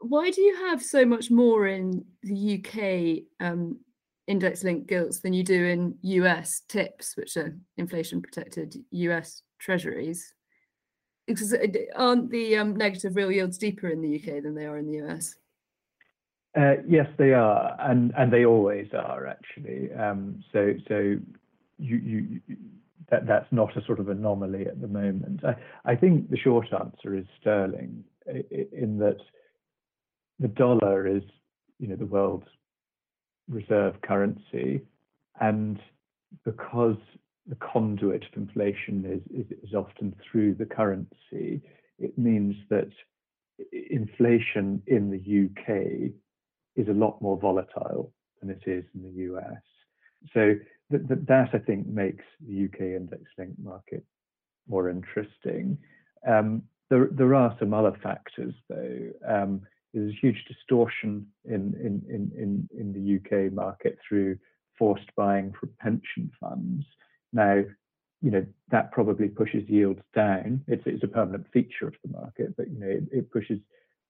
Why 0.00 0.30
do 0.30 0.40
you 0.40 0.56
have 0.56 0.82
so 0.82 1.04
much 1.04 1.30
more 1.30 1.66
in 1.66 2.04
the 2.22 2.58
UK 2.58 3.46
um, 3.46 3.78
index 4.26 4.62
linked 4.62 4.88
gilts 4.88 5.20
than 5.20 5.32
you 5.32 5.42
do 5.42 5.64
in 5.64 5.96
US 6.02 6.62
TIPS, 6.68 7.16
which 7.16 7.36
are 7.36 7.56
inflation 7.76 8.22
protected 8.22 8.76
US 8.90 9.42
treasuries? 9.58 10.32
Because 11.26 11.52
uh, 11.52 11.66
aren't 11.96 12.30
the 12.30 12.56
um, 12.56 12.76
negative 12.76 13.16
real 13.16 13.32
yields 13.32 13.58
deeper 13.58 13.88
in 13.88 14.00
the 14.00 14.16
UK 14.16 14.42
than 14.42 14.54
they 14.54 14.66
are 14.66 14.78
in 14.78 14.86
the 14.86 15.06
US? 15.06 15.36
Uh, 16.56 16.76
yes, 16.88 17.06
they 17.18 17.34
are, 17.34 17.76
and 17.80 18.12
and 18.16 18.32
they 18.32 18.46
always 18.46 18.88
are 18.94 19.26
actually. 19.26 19.92
Um, 19.92 20.42
so 20.52 20.72
so 20.88 21.16
you 21.78 21.96
you 21.96 22.40
that 23.10 23.26
that's 23.26 23.50
not 23.52 23.76
a 23.76 23.84
sort 23.84 24.00
of 24.00 24.08
anomaly 24.08 24.66
at 24.66 24.80
the 24.80 24.88
moment. 24.88 25.44
I 25.44 25.54
I 25.84 25.96
think 25.96 26.30
the 26.30 26.38
short 26.38 26.68
answer 26.72 27.14
is 27.14 27.26
sterling, 27.38 28.04
in 28.26 28.98
that 29.00 29.18
the 30.40 30.48
dollar 30.48 31.06
is 31.06 31.22
you 31.78 31.88
know 31.88 31.96
the 31.96 32.06
world's 32.06 32.48
reserve 33.48 34.00
currency, 34.00 34.80
and 35.40 35.78
because 36.44 36.96
the 37.46 37.56
conduit 37.56 38.24
of 38.24 38.42
inflation 38.42 39.04
is, 39.04 39.46
is, 39.46 39.58
is 39.62 39.74
often 39.74 40.14
through 40.24 40.54
the 40.54 40.66
currency, 40.66 41.60
it 41.98 42.18
means 42.18 42.56
that 42.70 42.88
inflation 43.90 44.82
in 44.86 45.10
the 45.10 45.46
UK 45.46 46.12
is 46.76 46.88
a 46.88 46.92
lot 46.92 47.20
more 47.20 47.38
volatile 47.38 48.12
than 48.40 48.50
it 48.50 48.62
is 48.66 48.84
in 48.94 49.02
the 49.02 49.22
US. 49.32 49.62
So 50.32 50.54
th- 50.90 51.08
th- 51.08 51.20
that 51.26 51.48
I 51.52 51.58
think 51.58 51.86
makes 51.86 52.24
the 52.46 52.64
UK 52.66 52.80
index 52.80 53.22
linked 53.38 53.58
market 53.58 54.04
more 54.68 54.90
interesting. 54.90 55.78
Um, 56.26 56.62
there, 56.90 57.08
there 57.12 57.34
are 57.34 57.56
some 57.58 57.74
other 57.74 57.96
factors 58.02 58.54
though. 58.68 59.10
Um, 59.26 59.62
there's 59.92 60.12
a 60.12 60.18
huge 60.20 60.44
distortion 60.46 61.26
in, 61.44 61.74
in, 61.80 62.02
in, 62.08 62.32
in, 62.36 62.68
in 62.78 62.92
the 62.92 63.16
UK 63.16 63.52
market 63.52 63.98
through 64.06 64.38
forced 64.78 65.14
buying 65.16 65.52
from 65.58 65.70
pension 65.80 66.30
funds. 66.38 66.84
Now, 67.32 67.62
you 68.20 68.30
know, 68.30 68.44
that 68.70 68.92
probably 68.92 69.28
pushes 69.28 69.68
yields 69.68 70.02
down. 70.14 70.62
It's, 70.68 70.82
it's 70.86 71.04
a 71.04 71.08
permanent 71.08 71.46
feature 71.52 71.86
of 71.86 71.94
the 72.04 72.12
market, 72.12 72.56
but, 72.56 72.70
you 72.70 72.78
know, 72.78 72.88
it, 72.88 73.04
it 73.10 73.30
pushes 73.30 73.58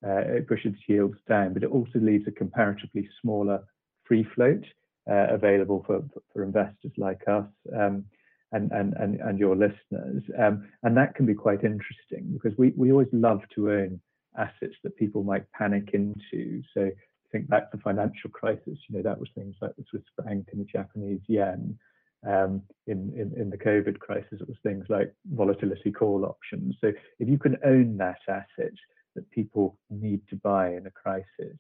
uh, 0.05 0.37
it 0.37 0.49
pushes 0.49 0.75
yields 0.87 1.19
down, 1.29 1.53
but 1.53 1.63
it 1.63 1.71
also 1.71 1.99
leaves 1.99 2.27
a 2.27 2.33
comparatively 2.33 3.09
smaller 3.21 3.65
free 4.05 4.27
float 4.35 4.65
uh, 5.11 5.29
available 5.31 5.85
for, 5.87 6.03
for 6.33 6.43
investors 6.43 6.93
like 6.97 7.23
us 7.29 7.47
um, 7.79 8.05
and, 8.53 8.71
and, 8.73 8.95
and, 8.95 9.21
and 9.21 9.39
your 9.39 9.57
listeners. 9.57 10.23
Um, 10.39 10.69
and 10.83 10.97
that 10.97 11.15
can 11.15 11.27
be 11.27 11.35
quite 11.35 11.65
interesting 11.65 12.31
because 12.33 12.57
we, 12.59 12.73
we 12.77 12.93
always 12.93 13.09
love 13.13 13.41
to 13.55 13.73
own 13.73 14.01
assets 14.39 14.75
that 14.83 14.97
people 14.97 15.23
might 15.23 15.51
panic 15.53 15.91
into. 15.93 16.63
So 16.75 16.91
think 17.33 17.49
back 17.49 17.71
to 17.71 17.77
the 17.77 17.83
financial 17.83 18.31
crisis, 18.31 18.79
you 18.89 18.97
know, 18.97 19.03
that 19.03 19.19
was 19.19 19.29
things 19.35 19.57
like 19.61 19.75
the 19.77 19.85
Swiss 19.91 20.03
franc 20.15 20.49
and 20.53 20.61
the 20.61 20.65
Japanese 20.65 21.21
yen. 21.27 21.79
Um, 22.27 22.63
in, 22.89 23.13
in, 23.17 23.41
in 23.41 23.51
the 23.51 23.59
COVID 23.59 24.01
crisis, 24.01 24.41
it 24.41 24.49
was 24.49 24.57
things 24.63 24.87
like 24.89 25.15
volatility 25.33 25.93
call 25.93 26.25
options. 26.25 26.75
So 26.81 26.89
if 27.21 27.29
you 27.29 27.39
can 27.39 27.57
own 27.65 27.99
that 27.99 28.19
asset, 28.29 28.73
that 29.17 29.31
people 29.31 29.79
need 29.91 30.21
to 30.29 30.37
buy 30.37 30.75
in 30.75 30.87
a 30.87 30.91
crisis, 30.91 31.59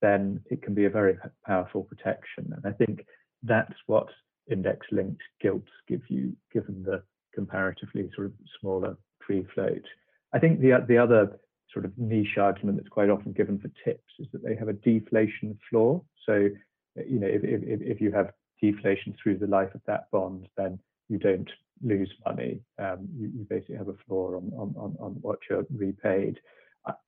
then 0.00 0.40
it 0.50 0.62
can 0.62 0.74
be 0.74 0.84
a 0.84 0.90
very 0.90 1.18
powerful 1.44 1.82
protection. 1.82 2.52
And 2.56 2.64
I 2.64 2.72
think 2.72 3.04
that's 3.42 3.74
what 3.86 4.08
index 4.50 4.86
linked 4.92 5.22
gilts 5.40 5.70
give 5.88 6.02
you, 6.08 6.36
given 6.52 6.82
the 6.82 7.02
comparatively 7.34 8.10
sort 8.14 8.28
of 8.28 8.32
smaller 8.60 8.96
free 9.26 9.46
float. 9.54 9.84
I 10.32 10.38
think 10.38 10.60
the 10.60 10.84
the 10.86 10.98
other 10.98 11.38
sort 11.72 11.84
of 11.84 11.96
niche 11.96 12.38
argument 12.38 12.78
that's 12.78 12.88
quite 12.88 13.10
often 13.10 13.32
given 13.32 13.58
for 13.58 13.70
TIPS 13.84 14.12
is 14.18 14.26
that 14.32 14.42
they 14.42 14.54
have 14.56 14.68
a 14.68 14.72
deflation 14.72 15.58
floor. 15.68 16.02
So, 16.26 16.48
you 16.96 17.20
know, 17.20 17.26
if, 17.26 17.44
if, 17.44 17.80
if 17.80 18.00
you 18.00 18.12
have 18.12 18.32
deflation 18.60 19.14
through 19.22 19.38
the 19.38 19.46
life 19.46 19.74
of 19.74 19.80
that 19.86 20.10
bond, 20.10 20.48
then 20.56 20.78
you 21.08 21.18
don't 21.18 21.50
lose 21.82 22.12
money. 22.26 22.60
Um, 22.78 23.08
you, 23.16 23.30
you, 23.34 23.46
basically 23.48 23.76
have 23.76 23.88
a 23.88 23.96
floor 24.06 24.36
on, 24.36 24.52
on, 24.54 24.74
on, 24.76 24.96
on 25.00 25.12
what 25.20 25.38
you're 25.48 25.66
repaid. 25.74 26.38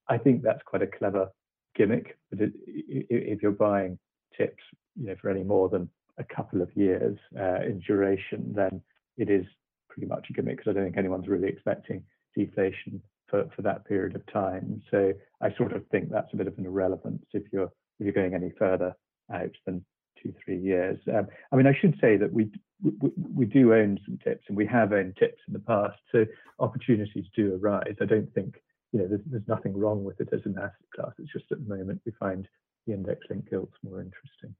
I, 0.08 0.18
think 0.18 0.42
that's 0.42 0.62
quite 0.64 0.82
a 0.82 0.86
clever 0.86 1.28
gimmick. 1.74 2.18
But 2.30 2.40
it, 2.40 2.52
if 2.66 3.42
you're 3.42 3.52
buying 3.52 3.98
TIPS, 4.36 4.62
you 4.96 5.06
know, 5.06 5.16
for 5.20 5.30
any 5.30 5.42
more 5.42 5.68
than 5.68 5.88
a 6.18 6.24
couple 6.24 6.62
of 6.62 6.70
years 6.76 7.16
uh, 7.38 7.62
in 7.62 7.80
duration, 7.86 8.52
then 8.54 8.82
it 9.16 9.30
is 9.30 9.44
pretty 9.88 10.08
much 10.08 10.26
a 10.30 10.32
gimmick 10.32 10.58
because 10.58 10.70
I 10.70 10.74
don't 10.74 10.84
think 10.84 10.96
anyone's 10.96 11.28
really 11.28 11.48
expecting 11.48 12.02
deflation 12.36 13.02
for, 13.28 13.48
for 13.54 13.62
that 13.62 13.84
period 13.86 14.14
of 14.14 14.30
time. 14.32 14.82
So 14.90 15.12
I 15.40 15.54
sort 15.56 15.72
of 15.72 15.86
think 15.88 16.10
that's 16.10 16.32
a 16.32 16.36
bit 16.36 16.46
of 16.46 16.58
an 16.58 16.66
irrelevance 16.66 17.24
if 17.32 17.44
you're 17.52 17.70
if 17.98 18.06
you're 18.06 18.12
going 18.12 18.34
any 18.34 18.52
further 18.58 18.94
out 19.32 19.54
than 19.66 19.84
two 20.22 20.32
three 20.44 20.58
years. 20.58 20.98
Um, 21.12 21.26
I 21.50 21.56
mean, 21.56 21.66
I 21.66 21.76
should 21.78 21.96
say 22.00 22.16
that 22.16 22.32
we, 22.32 22.50
we 22.82 23.10
we 23.34 23.46
do 23.46 23.74
own 23.74 23.98
some 24.06 24.18
TIPS 24.22 24.44
and 24.48 24.56
we 24.56 24.66
have 24.66 24.92
owned 24.92 25.16
TIPS 25.18 25.40
in 25.46 25.54
the 25.54 25.60
past, 25.60 25.98
so 26.10 26.24
opportunities 26.58 27.24
do 27.34 27.58
arise. 27.60 27.96
I 28.00 28.04
don't 28.04 28.32
think 28.34 28.54
you 28.92 29.00
know, 29.00 29.08
there's, 29.08 29.20
there's 29.26 29.48
nothing 29.48 29.76
wrong 29.76 30.04
with 30.04 30.20
it 30.20 30.28
as 30.32 30.40
an 30.44 30.56
asset 30.58 30.72
class. 30.94 31.12
It's 31.18 31.32
just 31.32 31.50
at 31.50 31.66
the 31.66 31.74
moment 31.74 32.00
we 32.04 32.12
find 32.12 32.46
the 32.86 32.94
index 32.94 33.20
linked 33.30 33.50
gilts 33.50 33.76
more 33.82 34.00
interesting. 34.00 34.54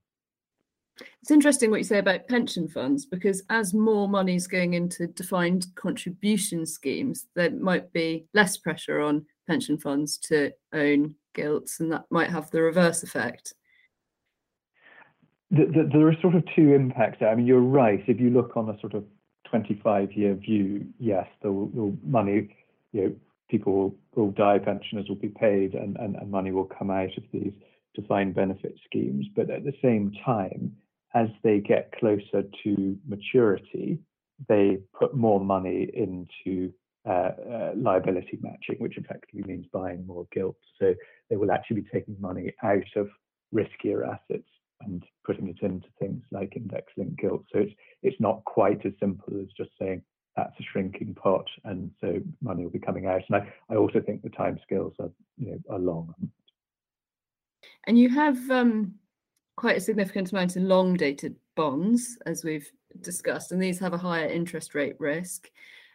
It's 1.20 1.30
interesting 1.30 1.70
what 1.70 1.80
you 1.80 1.84
say 1.84 1.98
about 1.98 2.28
pension 2.28 2.68
funds 2.68 3.06
because 3.06 3.42
as 3.50 3.74
more 3.74 4.08
money 4.08 4.34
is 4.34 4.46
going 4.46 4.74
into 4.74 5.06
defined 5.06 5.66
contribution 5.74 6.66
schemes, 6.66 7.26
there 7.34 7.50
might 7.50 7.92
be 7.92 8.26
less 8.34 8.56
pressure 8.56 9.00
on 9.00 9.26
pension 9.46 9.78
funds 9.78 10.18
to 10.18 10.52
own 10.72 11.14
gilts, 11.34 11.80
and 11.80 11.90
that 11.90 12.04
might 12.10 12.30
have 12.30 12.50
the 12.50 12.62
reverse 12.62 13.02
effect. 13.02 13.54
the, 15.52 15.66
the, 15.66 15.90
there 15.92 16.08
are 16.08 16.16
sort 16.20 16.34
of 16.34 16.44
two 16.56 16.72
impacts 16.72 17.18
there. 17.20 17.28
I 17.28 17.34
mean, 17.34 17.46
you're 17.46 17.60
right. 17.60 18.02
If 18.06 18.18
you 18.18 18.30
look 18.30 18.56
on 18.56 18.68
a 18.70 18.80
sort 18.80 18.94
of 18.94 19.04
25-year 19.52 20.34
view, 20.34 20.86
yes, 20.98 21.26
the, 21.42 21.48
the 21.48 21.94
money, 22.04 22.56
you 22.92 23.02
know, 23.02 23.14
people 23.52 23.94
will, 24.16 24.30
die, 24.30 24.58
pensioners 24.58 25.06
will 25.08 25.14
be 25.28 25.28
paid, 25.28 25.74
and, 25.74 25.96
and, 25.98 26.16
and 26.16 26.30
money 26.30 26.50
will 26.50 26.70
come 26.78 26.90
out 26.90 27.14
of 27.18 27.24
these 27.32 27.52
defined 27.94 28.34
benefit 28.34 28.74
schemes. 28.86 29.26
But 29.36 29.50
at 29.50 29.62
the 29.62 29.74
same 29.82 30.10
time, 30.24 30.74
as 31.14 31.28
they 31.44 31.60
get 31.60 31.92
closer 32.00 32.42
to 32.64 32.96
maturity, 33.06 33.98
they 34.48 34.78
put 34.98 35.14
more 35.14 35.38
money 35.38 35.90
into 35.92 36.72
uh, 37.06 37.32
uh, 37.52 37.72
liability 37.76 38.38
matching, 38.40 38.76
which 38.78 38.96
effectively 38.96 39.42
means 39.46 39.66
buying 39.70 40.06
more 40.06 40.26
gilt. 40.32 40.56
So 40.80 40.94
they 41.28 41.36
will 41.36 41.52
actually 41.52 41.82
be 41.82 41.88
taking 41.92 42.16
money 42.18 42.54
out 42.62 42.90
of 42.96 43.10
riskier 43.54 44.08
assets 44.08 44.48
and 44.80 45.04
putting 45.26 45.48
it 45.48 45.58
into 45.60 45.88
things 46.00 46.22
like 46.30 46.56
index-linked 46.56 47.20
gilt. 47.20 47.44
So 47.52 47.58
it's 47.60 47.74
it's 48.02 48.20
not 48.20 48.42
quite 48.44 48.84
as 48.86 48.92
simple 48.98 49.34
as 49.40 49.48
just 49.56 49.70
saying 49.78 50.02
that's 50.36 50.58
a 50.58 50.62
shrinking 50.62 51.14
pot, 51.14 51.46
and 51.64 51.90
so 52.00 52.20
money 52.40 52.64
will 52.64 52.70
be 52.70 52.78
coming 52.78 53.06
out. 53.06 53.22
And 53.28 53.42
I, 53.42 53.52
I 53.72 53.76
also 53.76 54.00
think 54.00 54.22
the 54.22 54.30
timescales 54.30 54.98
are 54.98 55.10
you 55.38 55.52
know 55.52 55.58
are 55.70 55.78
long. 55.78 56.14
And 57.86 57.98
you 57.98 58.08
have 58.10 58.38
um, 58.50 58.94
quite 59.56 59.76
a 59.76 59.80
significant 59.80 60.32
amount 60.32 60.56
in 60.56 60.68
long 60.68 60.94
dated 60.94 61.36
bonds, 61.56 62.18
as 62.26 62.44
we've 62.44 62.70
discussed, 63.00 63.52
and 63.52 63.62
these 63.62 63.78
have 63.78 63.92
a 63.92 63.98
higher 63.98 64.26
interest 64.26 64.74
rate 64.74 64.96
risk 64.98 65.48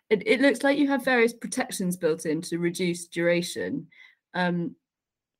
it, 0.10 0.24
it 0.26 0.42
looks 0.42 0.64
like 0.64 0.78
you 0.78 0.88
have 0.88 1.04
various 1.04 1.34
protections 1.34 1.98
built 1.98 2.26
in 2.26 2.42
to 2.44 2.60
reduce 2.60 3.08
duration. 3.08 3.88
Um, 4.34 4.76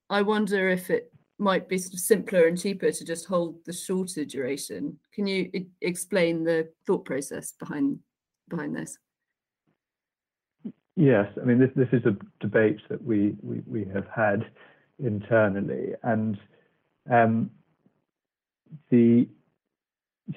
I 0.10 0.22
wonder 0.22 0.70
if 0.70 0.90
it 0.90 1.12
might 1.40 1.70
be 1.70 1.78
sort 1.78 1.94
of 1.94 2.00
simpler 2.00 2.48
and 2.48 2.60
cheaper 2.60 2.92
to 2.92 3.06
just 3.06 3.28
hold 3.28 3.64
the 3.66 3.74
shorter 3.74 4.26
duration. 4.26 5.00
Can 5.14 5.28
you 5.28 5.52
explain 5.82 6.44
the 6.44 6.70
thought 6.86 7.06
process 7.06 7.54
behind 7.54 8.00
behind 8.50 8.76
this? 8.76 8.98
Yes, 10.96 11.28
I 11.40 11.46
mean 11.46 11.60
this 11.60 11.70
this 11.76 11.90
is 11.92 12.06
a 12.06 12.18
debate 12.40 12.80
that 12.90 13.04
we 13.04 13.36
we, 13.42 13.62
we 13.68 13.86
have 13.94 14.08
had 14.14 14.46
internally, 15.00 15.94
and 16.04 16.40
um, 17.12 17.52
the 18.90 19.28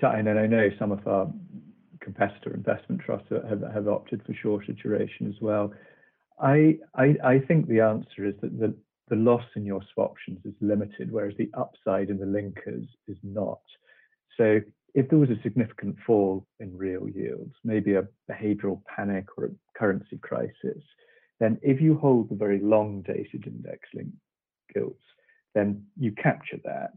and 0.03 0.29
I 0.29 0.47
know 0.47 0.69
some 0.79 0.93
of 0.93 1.07
our 1.07 1.33
competitor 2.01 2.55
investment 2.55 3.01
trusts 3.01 3.29
have, 3.31 3.63
have 3.73 3.89
opted 3.89 4.23
for 4.25 4.35
shorter 4.35 4.73
duration 4.73 5.29
as 5.29 5.41
well. 5.41 5.73
I, 6.41 6.79
I, 6.95 7.17
I 7.25 7.39
think 7.41 7.69
the 7.69 7.81
answer 7.81 8.25
is 8.25 8.35
that 8.41 8.59
the, 8.59 8.75
the 9.09 9.17
loss 9.17 9.45
in 9.57 9.67
your 9.67 9.83
swap 9.93 10.13
options 10.13 10.39
is 10.45 10.55
limited, 10.61 11.13
whereas 11.13 11.35
the 11.37 11.51
upside 11.55 12.09
in 12.09 12.19
the 12.19 12.25
linkers 12.25 12.87
is 13.09 13.19
not. 13.23 13.61
So 14.37 14.61
if 14.95 15.09
there 15.09 15.19
was 15.19 15.31
a 15.31 15.41
significant 15.43 15.97
fall 16.07 16.47
in 16.59 16.77
real 16.77 17.09
yields, 17.09 17.55
maybe 17.65 17.95
a 17.95 18.07
behavioral 18.31 18.81
panic 18.85 19.27
or 19.37 19.47
a 19.47 19.79
currency 19.79 20.19
crisis, 20.19 20.83
then 21.39 21.59
if 21.63 21.81
you 21.81 21.97
hold 21.97 22.29
the 22.29 22.35
very 22.35 22.61
long 22.61 23.03
dated 23.03 23.47
index 23.47 23.89
linked 23.95 24.17
gilts, 24.75 25.03
then 25.55 25.85
you 25.99 26.13
capture 26.13 26.59
that 26.65 26.93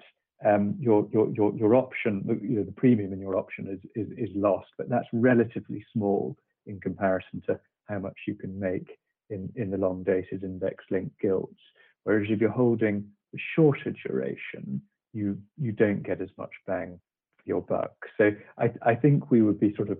um, 0.45 0.75
your, 0.79 1.07
your, 1.11 1.29
your, 1.31 1.55
your 1.55 1.75
option, 1.75 2.23
you 2.41 2.57
know, 2.57 2.63
the 2.63 2.71
premium 2.71 3.13
in 3.13 3.19
your 3.19 3.37
option 3.37 3.67
is, 3.67 3.79
is, 3.95 4.11
is 4.17 4.35
lost, 4.35 4.67
but 4.77 4.89
that's 4.89 5.07
relatively 5.13 5.85
small 5.93 6.35
in 6.65 6.79
comparison 6.79 7.41
to 7.47 7.59
how 7.87 7.99
much 7.99 8.17
you 8.27 8.35
can 8.35 8.57
make 8.59 8.97
in, 9.29 9.49
in 9.55 9.71
the 9.71 9.77
long 9.77 10.03
dated 10.03 10.43
index 10.43 10.83
linked 10.91 11.17
gilts. 11.19 11.59
Whereas 12.03 12.27
if 12.29 12.41
you're 12.41 12.51
holding 12.51 13.05
the 13.31 13.39
shorter 13.55 13.93
duration, 14.05 14.81
you, 15.13 15.37
you 15.57 15.71
don't 15.71 16.03
get 16.03 16.21
as 16.21 16.29
much 16.37 16.51
bang 16.67 16.99
your 17.45 17.61
buck. 17.61 17.93
So 18.17 18.31
I, 18.57 18.71
I 18.81 18.95
think 18.95 19.31
we 19.31 19.41
would 19.41 19.59
be 19.59 19.73
sort 19.75 19.89
of 19.89 19.99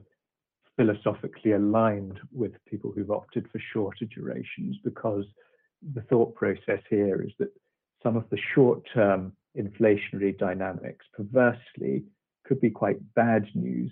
philosophically 0.75 1.51
aligned 1.51 2.19
with 2.31 2.53
people 2.65 2.91
who've 2.91 3.11
opted 3.11 3.47
for 3.51 3.61
shorter 3.73 4.05
durations 4.05 4.77
because 4.83 5.25
the 5.93 6.01
thought 6.01 6.33
process 6.35 6.79
here 6.89 7.21
is 7.21 7.31
that 7.39 7.49
some 8.01 8.17
of 8.17 8.29
the 8.29 8.39
short 8.55 8.81
term 8.93 9.33
inflationary 9.57 10.37
dynamics 10.37 11.05
perversely 11.13 12.03
could 12.45 12.59
be 12.59 12.69
quite 12.69 12.97
bad 13.13 13.45
news 13.53 13.91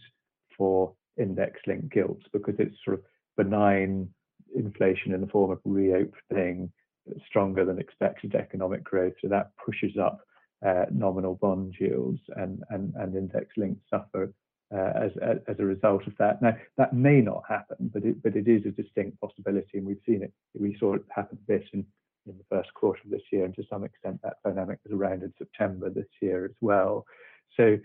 for 0.57 0.93
index 1.17 1.59
linked 1.67 1.93
gilts 1.93 2.25
because 2.33 2.55
it's 2.57 2.75
sort 2.83 2.97
of 2.97 3.03
benign 3.37 4.09
inflation 4.55 5.13
in 5.13 5.21
the 5.21 5.27
form 5.27 5.51
of 5.51 5.59
reopening, 5.63 6.71
stronger 7.27 7.63
than 7.63 7.79
expected 7.79 8.35
economic 8.35 8.83
growth. 8.83 9.13
So 9.21 9.27
that 9.29 9.51
pushes 9.63 9.97
up 9.97 10.19
nominal 10.91 11.35
bond 11.35 11.75
yields 11.79 12.21
and, 12.35 12.63
and, 12.69 12.93
and 12.95 13.15
index 13.15 13.47
linked 13.57 13.81
suffer 13.89 14.33
uh, 14.73 14.93
as, 14.95 15.11
as, 15.47 15.59
a 15.59 15.65
result 15.65 16.07
of 16.07 16.13
that. 16.17 16.41
Now, 16.41 16.55
that 16.77 16.93
may 16.93 17.19
not 17.19 17.43
happen, 17.47 17.91
but 17.93 18.05
it, 18.05 18.23
but 18.23 18.35
it 18.35 18.47
is 18.47 18.65
a 18.65 18.69
distinct 18.69 19.19
possibility, 19.19 19.77
and 19.77 19.85
we've 19.85 19.97
seen 20.05 20.23
it. 20.23 20.31
We 20.57 20.77
saw 20.79 20.95
it 20.95 21.03
happen 21.13 21.37
a 21.41 21.47
bit 21.47 21.65
in 21.73 21.85
in 22.27 22.37
the 22.37 22.55
first 22.55 22.73
quarter 22.75 23.01
of 23.03 23.09
this 23.09 23.23
year, 23.31 23.45
and 23.45 23.55
to 23.55 23.63
some 23.69 23.83
extent 23.83 24.19
that 24.23 24.37
dynamic 24.45 24.79
was 24.83 24.93
around 24.93 25.23
in 25.23 25.33
September 25.37 25.89
this 25.89 26.07
year 26.21 26.45
as 26.45 26.51
well. 26.61 27.05
So 27.57 27.77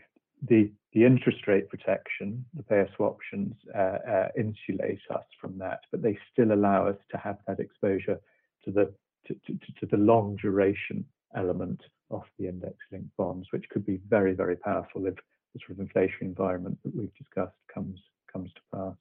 the 0.48 0.70
the 0.92 1.04
interest 1.04 1.46
rate 1.46 1.68
protection, 1.68 2.44
the 2.54 2.62
payer 2.62 2.88
swap 2.96 3.14
options, 3.16 3.54
uh, 3.74 3.98
uh, 4.08 4.28
insulate 4.38 5.00
us 5.10 5.24
from 5.40 5.58
that, 5.58 5.80
but 5.90 6.02
they 6.02 6.18
still 6.32 6.52
allow 6.52 6.86
us 6.86 6.98
to 7.10 7.16
have 7.16 7.38
that 7.46 7.60
exposure 7.60 8.20
to 8.64 8.70
the 8.70 8.92
to, 9.26 9.34
to, 9.34 9.58
to 9.80 9.86
the 9.86 9.96
long 9.96 10.36
duration 10.36 11.04
element 11.34 11.82
of 12.10 12.22
the 12.38 12.48
index 12.48 12.76
linked 12.92 13.16
bonds, 13.16 13.48
which 13.50 13.68
could 13.70 13.84
be 13.84 14.00
very 14.08 14.34
very 14.34 14.56
powerful 14.56 15.06
if 15.06 15.14
the 15.52 15.60
sort 15.60 15.72
of 15.72 15.80
inflation 15.80 16.26
environment 16.26 16.78
that 16.84 16.94
we've 16.94 17.14
discussed 17.14 17.56
comes 17.72 18.00
comes 18.32 18.50
to 18.52 18.60
pass. 18.74 18.96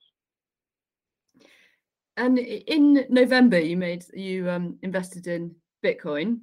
And 2.17 2.39
in 2.39 3.05
November, 3.09 3.59
you 3.59 3.75
made 3.75 4.05
you 4.13 4.49
um, 4.49 4.77
invested 4.81 5.27
in 5.27 5.53
Bitcoin, 5.83 6.39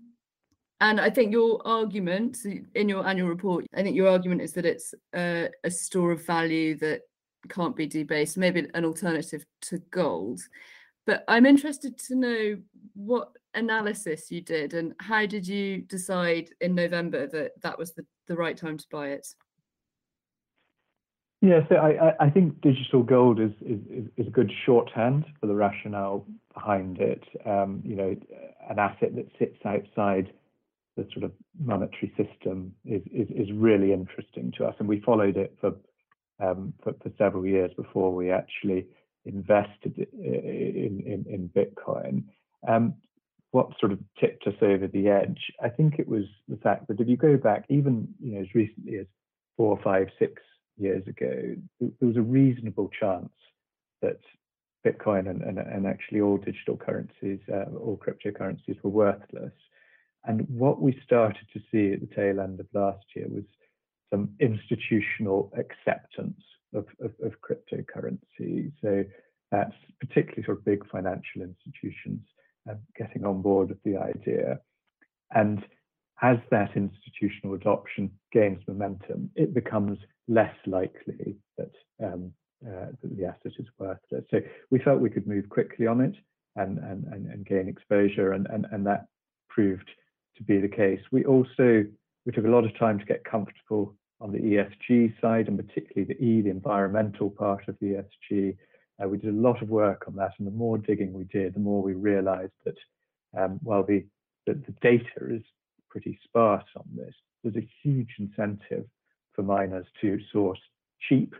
and 0.83 1.01
I 1.01 1.11
think 1.11 1.33
your 1.33 1.61
argument 1.64 2.38
in 2.75 2.88
your 2.88 3.07
annual 3.07 3.29
report, 3.29 3.66
I 3.75 3.83
think 3.83 3.97
your 3.97 4.09
argument 4.09 4.42
is 4.42 4.53
that 4.55 4.66
it's 4.66 4.95
a, 5.14 5.49
a 5.64 5.71
store 5.71 6.11
of 6.11 6.27
value 6.27 6.77
that 6.79 7.03
can't 7.49 7.77
be 7.77 7.87
debased, 7.87 8.37
maybe 8.37 8.66
an 8.75 8.85
alternative 8.85 9.45
to 9.62 9.79
gold. 9.90 10.40
But 11.07 11.25
I'm 11.29 11.47
interested 11.47 11.99
to 12.07 12.14
know 12.16 12.57
what 12.95 13.33
analysis 13.55 14.31
you 14.31 14.41
did 14.41 14.75
and 14.75 14.95
how 14.99 15.27
did 15.27 15.47
you 15.47 15.83
decide 15.83 16.51
in 16.61 16.75
November 16.75 17.27
that 17.27 17.53
that 17.62 17.79
was 17.79 17.93
the, 17.93 18.05
the 18.29 18.37
right 18.37 18.57
time 18.57 18.79
to 18.79 18.87
buy 18.91 19.09
it? 19.09 19.27
Yeah, 21.43 21.61
so 21.69 21.75
I, 21.75 22.15
I 22.21 22.31
think 22.31 22.61
digital 22.61 23.03
gold 23.03 23.41
is, 23.41 23.51
is, 23.62 24.07
is 24.17 24.29
a 24.29 24.31
good 24.31 24.53
shorthand 24.65 25.25
for 25.41 25.49
the 25.49 25.55
rationale 25.55 26.25
behind 26.55 26.99
it. 27.01 27.25
Um, 27.45 27.83
you 27.85 27.97
know, 27.97 28.17
an 28.71 28.79
asset 28.79 29.17
that 29.17 29.27
sits 29.41 29.59
outside 29.65 30.33
the 30.97 31.05
sort 31.12 31.25
of 31.25 31.33
monetary 31.59 32.12
system 32.17 32.73
is, 32.85 33.03
is, 33.12 33.29
is 33.31 33.53
really 33.53 33.93
interesting 33.93 34.53
to 34.59 34.67
us, 34.67 34.77
and 34.79 34.87
we 34.87 35.01
followed 35.01 35.37
it 35.37 35.57
for, 35.61 35.75
um, 36.38 36.75
for, 36.85 36.93
for 37.03 37.11
several 37.19 37.45
years 37.45 37.73
before 37.77 38.15
we 38.15 38.31
actually 38.31 38.87
invested 39.25 40.07
in 40.12 41.03
in, 41.05 41.25
in 41.29 41.51
Bitcoin. 41.57 42.23
Um, 42.69 42.95
what 43.53 43.79
sort 43.79 43.93
of 43.93 44.01
tipped 44.19 44.47
us 44.47 44.55
over 44.61 44.88
the 44.88 45.09
edge? 45.09 45.53
I 45.62 45.69
think 45.69 45.99
it 45.99 46.09
was 46.09 46.25
the 46.49 46.57
fact 46.57 46.88
that 46.88 47.01
if 47.01 47.09
you 47.09 47.17
go 47.17 47.37
back, 47.37 47.65
even 47.69 48.09
you 48.21 48.35
know 48.35 48.41
as 48.41 48.55
recently 48.55 48.99
as 48.99 49.07
four, 49.57 49.79
five, 49.85 50.09
six 50.19 50.43
years 50.79 51.07
ago, 51.07 51.55
there 51.81 52.09
was 52.09 52.17
a 52.17 52.23
reasonable 52.23 52.91
chance 52.99 53.33
that 54.01 54.19
Bitcoin 54.85 55.31
and, 55.31 55.43
and, 55.43 55.59
and 55.59 55.87
actually 55.87 56.21
all 56.21 56.38
digital 56.38 56.77
currencies, 56.77 57.38
uh, 57.53 57.71
all 57.77 58.01
cryptocurrencies 58.05 58.83
were 58.83 58.91
worthless. 58.91 59.53
And 60.25 60.47
what 60.49 60.81
we 60.81 60.99
started 61.05 61.47
to 61.53 61.61
see 61.71 61.93
at 61.93 62.01
the 62.01 62.15
tail 62.15 62.41
end 62.41 62.59
of 62.59 62.67
last 62.73 63.05
year 63.15 63.27
was 63.29 63.45
some 64.11 64.31
institutional 64.41 65.53
acceptance 65.57 66.41
of, 66.75 66.87
of, 67.01 67.12
of 67.23 67.33
cryptocurrency. 67.43 68.73
So 68.81 69.05
that's 69.51 69.75
particularly 70.01 70.45
sort 70.45 70.59
of 70.59 70.65
big 70.65 70.88
financial 70.91 71.43
institutions 71.43 72.23
getting 72.96 73.25
on 73.25 73.42
board 73.42 73.68
with 73.68 73.83
the 73.85 73.96
idea. 73.96 74.61
And 75.35 75.64
as 76.22 76.38
that 76.51 76.77
institutional 76.77 77.55
adoption 77.55 78.11
gains 78.33 78.62
momentum, 78.68 79.31
it 79.35 79.55
becomes 79.55 79.98
less 80.29 80.55
likely 80.66 81.37
that, 81.59 81.72
um, 82.03 82.33
uh, 82.64 82.87
that 83.03 83.16
the 83.16 83.25
asset 83.25 83.53
is 83.59 83.66
worthless. 83.79 84.25
So 84.31 84.40
we 84.70 84.79
felt 84.79 85.01
we 85.01 85.11
could 85.11 85.27
move 85.27 85.48
quickly 85.48 85.87
on 85.87 86.01
it 86.01 86.14
and, 86.55 86.79
and, 86.79 87.05
and, 87.07 87.27
and 87.27 87.46
gain 87.46 87.68
exposure, 87.68 88.33
and, 88.33 88.46
and, 88.48 88.66
and 88.70 88.87
that 88.87 89.07
proved 89.48 89.90
to 90.37 90.44
be 90.44 90.61
the 90.61 90.68
case. 90.68 91.01
We 91.11 91.25
also 91.25 91.85
we 92.25 92.33
took 92.33 92.44
a 92.44 92.48
lot 92.51 92.64
of 92.64 92.79
time 92.79 92.98
to 92.98 93.05
get 93.05 93.25
comfortable 93.25 93.96
on 94.20 94.31
the 94.31 94.38
ESG 94.38 95.20
side, 95.20 95.48
and 95.48 95.59
particularly 95.59 96.05
the 96.05 96.25
E, 96.25 96.40
the 96.40 96.51
environmental 96.51 97.31
part 97.31 97.66
of 97.68 97.77
the 97.81 98.05
ESG. 98.31 98.57
Uh, 99.03 99.09
we 99.09 99.19
did 99.19 99.35
a 99.35 99.37
lot 99.37 99.63
of 99.63 99.69
work 99.69 100.05
on 100.07 100.17
that, 100.17 100.33
and 100.39 100.47
the 100.47 100.53
more 100.53 100.79
digging 100.79 101.13
we 101.13 101.25
did, 101.25 101.55
the 101.55 101.61
more 101.61 101.83
we 101.83 101.95
realised 101.95 102.53
that 102.65 102.77
um, 103.39 103.59
while 103.63 103.83
the, 103.83 104.05
the, 104.47 104.55
the 104.55 104.75
data 104.81 105.05
is 105.31 105.43
pretty 105.89 106.19
sparse 106.25 106.65
on 106.77 106.85
this, 106.95 107.15
there's 107.43 107.57
a 107.57 107.69
huge 107.83 108.11
incentive 108.19 108.85
for 109.33 109.43
miners 109.43 109.87
to 110.01 110.19
source 110.33 110.61
cheap 111.09 111.35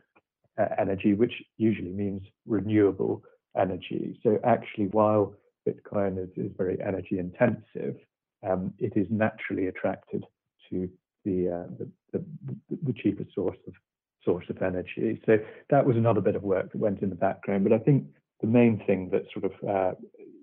uh, 0.59 0.67
energy, 0.79 1.15
which 1.15 1.33
usually 1.59 1.91
means 1.91 2.23
renewable 2.47 3.23
energy. 3.57 4.19
So 4.23 4.38
actually, 4.45 4.87
while 4.87 5.35
Bitcoin 5.69 6.23
is, 6.23 6.31
is 6.37 6.53
very 6.57 6.79
energy 6.83 7.19
intensive, 7.19 7.97
um, 8.49 8.73
it 8.79 8.97
is 8.97 9.07
naturally 9.11 9.69
attracted 9.69 10.25
to 10.71 10.88
the, 11.25 11.49
uh, 11.49 11.75
the, 11.79 11.91
the, 12.12 12.25
the 12.83 12.93
cheapest 12.93 13.35
source 13.35 13.59
of 13.69 13.75
source 14.24 14.44
of 14.48 14.62
energy. 14.62 15.20
So 15.26 15.38
that 15.70 15.87
was 15.87 15.96
another 15.96 16.20
bit 16.20 16.37
of 16.37 16.42
work 16.42 16.72
that 16.72 16.78
went 16.78 17.02
in 17.02 17.11
the 17.11 17.16
background. 17.16 17.64
But 17.64 17.72
I 17.72 17.78
think 17.78 18.04
the 18.40 18.46
main 18.46 18.82
thing 18.87 19.11
that 19.11 19.24
sort 19.32 19.44
of 19.44 19.52
uh, 19.68 19.94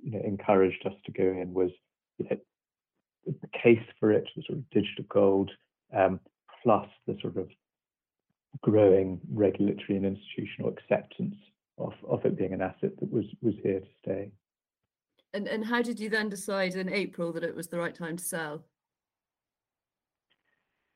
you 0.04 0.12
know 0.12 0.22
encouraged 0.26 0.86
us 0.86 0.94
to 1.06 1.12
go 1.12 1.24
in 1.24 1.54
was 1.54 1.72
you 2.18 2.28
know, 2.30 2.38
the 3.26 3.60
case 3.62 3.86
for 4.00 4.12
it, 4.12 4.28
the 4.36 4.44
sort 4.48 4.60
of 4.60 4.70
digital 4.70 5.06
gold, 5.10 5.52
um, 5.96 6.20
plus 6.64 6.88
the 7.08 7.18
sort 7.22 7.38
of 7.38 7.50
growing 8.62 9.20
regulatory 9.32 9.96
and 9.96 10.06
institutional 10.06 10.72
acceptance 10.72 11.36
of, 11.78 11.94
of 12.08 12.26
it 12.26 12.38
being 12.38 12.54
an 12.54 12.62
asset 12.62 12.92
that 13.00 13.12
was 13.12 13.26
was 13.42 13.56
here 13.64 13.80
to 13.80 13.88
stay. 14.02 14.32
And 15.34 15.48
and 15.48 15.66
how 15.66 15.82
did 15.82 16.00
you 16.00 16.10
then 16.10 16.30
decide 16.30 16.76
in 16.76 16.90
April 16.90 17.32
that 17.34 17.44
it 17.44 17.56
was 17.56 17.68
the 17.68 17.78
right 17.78 17.96
time 17.96 18.18
to 18.18 18.24
sell? 18.24 18.64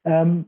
Um, 0.05 0.47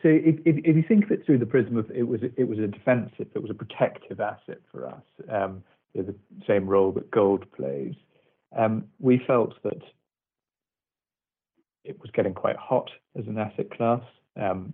so 0.00 0.08
if, 0.08 0.36
if, 0.46 0.56
if, 0.64 0.76
you 0.76 0.84
think 0.86 1.04
of 1.04 1.10
it 1.10 1.26
through 1.26 1.38
the 1.38 1.46
prism 1.46 1.76
of 1.76 1.90
it 1.90 2.04
was 2.04 2.20
it 2.36 2.48
was 2.48 2.58
a 2.58 2.66
defensive, 2.66 3.26
it 3.34 3.42
was 3.42 3.50
a 3.50 3.54
protective 3.54 4.20
asset 4.20 4.58
for 4.70 4.86
us, 4.86 5.02
um, 5.30 5.62
the 5.94 6.14
same 6.46 6.66
role 6.66 6.92
that 6.92 7.10
gold 7.10 7.44
plays. 7.52 7.94
Um, 8.56 8.84
we 8.98 9.22
felt 9.26 9.54
that 9.64 9.82
it 11.84 12.00
was 12.00 12.10
getting 12.12 12.32
quite 12.32 12.56
hot 12.56 12.90
as 13.18 13.26
an 13.26 13.38
asset 13.38 13.70
class. 13.70 14.02
Um, 14.40 14.72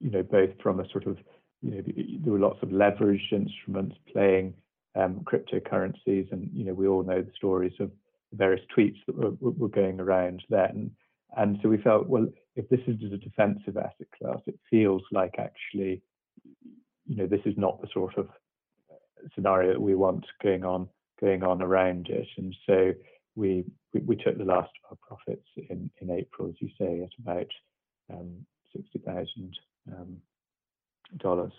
you 0.00 0.10
know, 0.10 0.22
both 0.22 0.50
from 0.62 0.80
a 0.80 0.88
sort 0.90 1.06
of 1.06 1.16
you 1.62 1.70
know 1.70 1.82
there 2.22 2.32
were 2.32 2.38
lots 2.38 2.62
of 2.62 2.68
leveraged 2.68 3.32
instruments 3.32 3.96
playing 4.12 4.52
um, 4.94 5.24
cryptocurrencies, 5.24 6.30
and 6.32 6.50
you 6.52 6.64
know 6.64 6.74
we 6.74 6.86
all 6.86 7.02
know 7.02 7.22
the 7.22 7.32
stories 7.34 7.72
of 7.80 7.90
various 8.34 8.64
tweets 8.76 8.98
that 9.06 9.16
were, 9.16 9.50
were 9.50 9.68
going 9.68 10.00
around 10.00 10.42
then. 10.50 10.90
And 11.36 11.58
so 11.62 11.68
we 11.68 11.78
felt, 11.78 12.08
well, 12.08 12.26
if 12.56 12.68
this 12.68 12.80
is 12.86 13.12
a 13.12 13.16
defensive 13.16 13.76
asset 13.76 14.06
class, 14.16 14.38
it 14.46 14.58
feels 14.70 15.02
like 15.10 15.34
actually, 15.38 16.02
you 17.06 17.16
know, 17.16 17.26
this 17.26 17.40
is 17.44 17.54
not 17.56 17.80
the 17.80 17.88
sort 17.92 18.16
of 18.16 18.28
scenario 19.34 19.72
that 19.72 19.80
we 19.80 19.94
want 19.94 20.24
going 20.42 20.64
on 20.64 20.88
going 21.20 21.42
on 21.42 21.62
around 21.62 22.08
it. 22.08 22.28
And 22.36 22.54
so 22.66 22.92
we 23.34 23.64
we, 23.92 24.00
we 24.00 24.16
took 24.16 24.38
the 24.38 24.44
last 24.44 24.70
of 24.90 24.98
our 24.98 25.16
profits 25.16 25.46
in, 25.56 25.90
in 26.00 26.10
April, 26.10 26.48
as 26.48 26.54
you 26.60 26.68
say, 26.78 27.02
at 27.02 27.10
about 27.22 27.50
um, 28.12 28.46
sixty 28.74 28.98
thousand 29.00 29.56
um, 29.92 30.16
dollars. 31.18 31.52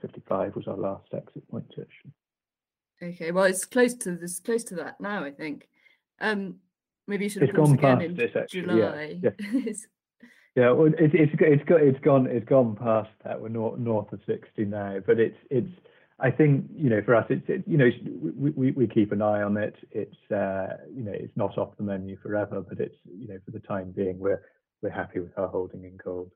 Fifty 0.00 0.22
five 0.28 0.54
was 0.56 0.66
our 0.66 0.76
last 0.76 1.06
exit 1.14 1.48
point 1.50 1.66
actually. 1.70 2.12
Okay, 3.02 3.32
well, 3.32 3.44
it's 3.44 3.64
close 3.64 3.94
to 3.94 4.14
this, 4.14 4.40
close 4.40 4.62
to 4.64 4.74
that 4.76 5.00
now. 5.00 5.24
I 5.24 5.30
think. 5.30 5.68
Um, 6.20 6.56
maybe 7.06 7.24
you 7.24 7.30
should 7.30 7.42
have 7.42 7.56
gone 7.56 7.72
again 7.72 8.02
in 8.02 8.14
this 8.14 8.32
actually. 8.36 8.60
July. 8.60 9.20
Yeah, 9.22 9.30
yeah. 9.52 9.72
Yeah 10.56 10.70
well, 10.70 10.90
it's 10.98 11.14
it's 11.14 11.32
it's 11.38 11.64
got 11.64 11.80
it's 11.82 12.00
gone 12.00 12.26
it's 12.26 12.48
gone 12.48 12.76
past 12.76 13.10
that. 13.24 13.40
We're 13.40 13.48
north 13.48 13.78
north 13.78 14.12
of 14.12 14.20
sixty 14.26 14.64
now, 14.64 14.98
but 15.06 15.18
it's 15.18 15.38
it's. 15.50 15.70
I 16.22 16.30
think 16.30 16.66
you 16.74 16.90
know 16.90 17.00
for 17.02 17.14
us, 17.14 17.24
it's 17.30 17.48
it, 17.48 17.64
you 17.66 17.78
know 17.78 17.88
we, 18.36 18.50
we 18.50 18.70
we 18.72 18.86
keep 18.86 19.10
an 19.12 19.22
eye 19.22 19.42
on 19.42 19.56
it. 19.56 19.74
It's 19.90 20.30
uh, 20.30 20.76
you 20.94 21.02
know 21.02 21.12
it's 21.12 21.34
not 21.34 21.56
off 21.56 21.76
the 21.78 21.82
menu 21.82 22.18
forever, 22.22 22.60
but 22.60 22.78
it's 22.78 22.96
you 23.18 23.26
know 23.26 23.38
for 23.44 23.52
the 23.52 23.60
time 23.60 23.90
being 23.90 24.18
we're 24.18 24.42
we're 24.82 24.90
happy 24.90 25.20
with 25.20 25.36
our 25.38 25.48
holding 25.48 25.84
in 25.84 25.96
gold. 25.96 26.30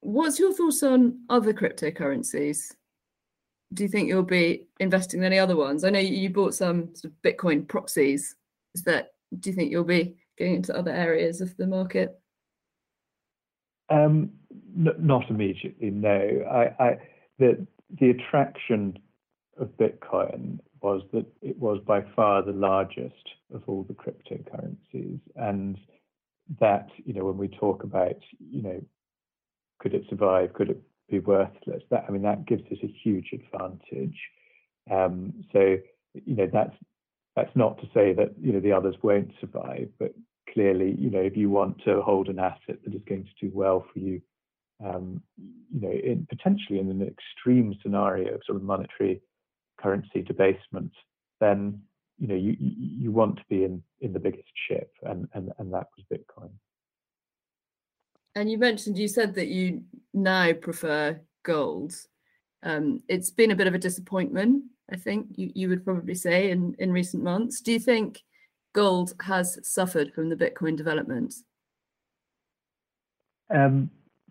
What's 0.00 0.38
your 0.38 0.52
thoughts 0.52 0.82
on 0.82 1.20
other 1.28 1.52
cryptocurrencies? 1.52 2.74
Do 3.74 3.82
you 3.82 3.88
think 3.88 4.08
you'll 4.08 4.22
be 4.22 4.68
investing 4.80 5.20
in 5.20 5.26
any 5.26 5.38
other 5.38 5.56
ones? 5.56 5.84
I 5.84 5.90
know 5.90 5.98
you 5.98 6.30
bought 6.30 6.54
some 6.54 6.94
sort 6.94 7.12
of 7.12 7.22
Bitcoin 7.22 7.68
proxies. 7.68 8.36
Is 8.74 8.82
that 8.84 9.12
do 9.38 9.50
you 9.50 9.56
think 9.56 9.70
you'll 9.70 9.84
be 9.84 10.16
going 10.38 10.54
into 10.54 10.76
other 10.76 10.92
areas 10.92 11.40
of 11.40 11.54
the 11.56 11.66
market? 11.66 12.18
Um, 13.90 14.30
n- 14.76 14.94
not 14.98 15.30
immediately, 15.30 15.90
no. 15.90 16.44
I, 16.50 16.84
I, 16.84 16.98
the 17.38 17.66
the 18.00 18.10
attraction 18.10 18.98
of 19.58 19.68
Bitcoin 19.78 20.58
was 20.82 21.02
that 21.12 21.26
it 21.42 21.58
was 21.58 21.80
by 21.86 22.02
far 22.14 22.42
the 22.42 22.52
largest 22.52 23.14
of 23.52 23.62
all 23.66 23.84
the 23.84 23.94
cryptocurrencies, 23.94 25.20
and 25.36 25.78
that 26.60 26.88
you 27.04 27.14
know 27.14 27.24
when 27.24 27.38
we 27.38 27.48
talk 27.48 27.82
about 27.82 28.16
you 28.38 28.62
know 28.62 28.82
could 29.80 29.94
it 29.94 30.04
survive, 30.10 30.52
could 30.54 30.70
it 30.70 30.80
be 31.08 31.18
worthless? 31.20 31.82
That 31.90 32.04
I 32.08 32.10
mean 32.12 32.22
that 32.22 32.46
gives 32.46 32.62
us 32.70 32.78
a 32.82 32.94
huge 33.02 33.30
advantage. 33.32 34.18
Um, 34.90 35.44
so 35.52 35.76
you 36.14 36.36
know 36.36 36.48
that's 36.52 36.76
that's 37.36 37.54
not 37.54 37.78
to 37.78 37.86
say 37.94 38.12
that 38.14 38.32
you 38.40 38.52
know 38.52 38.60
the 38.60 38.72
others 38.72 38.96
won't 39.02 39.30
survive, 39.40 39.88
but 39.98 40.14
clearly, 40.52 40.94
you 40.98 41.10
know, 41.10 41.20
if 41.20 41.36
you 41.36 41.50
want 41.50 41.82
to 41.84 42.02
hold 42.02 42.28
an 42.28 42.38
asset 42.38 42.78
that 42.84 42.94
is 42.94 43.02
going 43.08 43.24
to 43.24 43.46
do 43.46 43.50
well 43.54 43.86
for 43.92 43.98
you, 43.98 44.20
um, 44.84 45.22
you 45.36 45.80
know, 45.80 45.90
in, 45.90 46.26
potentially 46.28 46.78
in 46.78 46.90
an 46.90 47.02
extreme 47.02 47.74
scenario 47.82 48.34
of 48.34 48.40
sort 48.46 48.56
of 48.56 48.62
monetary 48.62 49.20
currency 49.80 50.22
debasement, 50.22 50.92
then 51.40 51.80
you 52.18 52.26
know 52.26 52.34
you 52.34 52.56
you 52.58 53.12
want 53.12 53.36
to 53.36 53.44
be 53.48 53.64
in 53.64 53.82
in 54.00 54.12
the 54.12 54.18
biggest 54.18 54.48
ship, 54.68 54.90
and 55.02 55.28
and 55.34 55.52
and 55.58 55.72
that 55.72 55.86
was 55.96 56.04
Bitcoin. 56.12 56.50
And 58.34 58.50
you 58.50 58.58
mentioned 58.58 58.98
you 58.98 59.08
said 59.08 59.34
that 59.34 59.48
you 59.48 59.82
now 60.14 60.52
prefer 60.52 61.20
gold. 61.44 61.94
Um, 62.62 63.02
it's 63.08 63.30
been 63.30 63.52
a 63.52 63.56
bit 63.56 63.68
of 63.68 63.74
a 63.74 63.78
disappointment 63.78 64.64
I 64.90 64.96
think 64.96 65.26
you, 65.36 65.50
you 65.54 65.68
would 65.68 65.84
probably 65.84 66.14
say 66.14 66.50
in, 66.50 66.74
in 66.78 66.92
recent 66.92 67.22
months. 67.22 67.60
Do 67.60 67.72
you 67.72 67.78
think 67.78 68.22
gold 68.74 69.14
has 69.22 69.58
suffered 69.62 70.12
from 70.14 70.28
the 70.28 70.36
Bitcoin 70.36 70.76
development? 70.76 71.34
Um, 73.54 73.90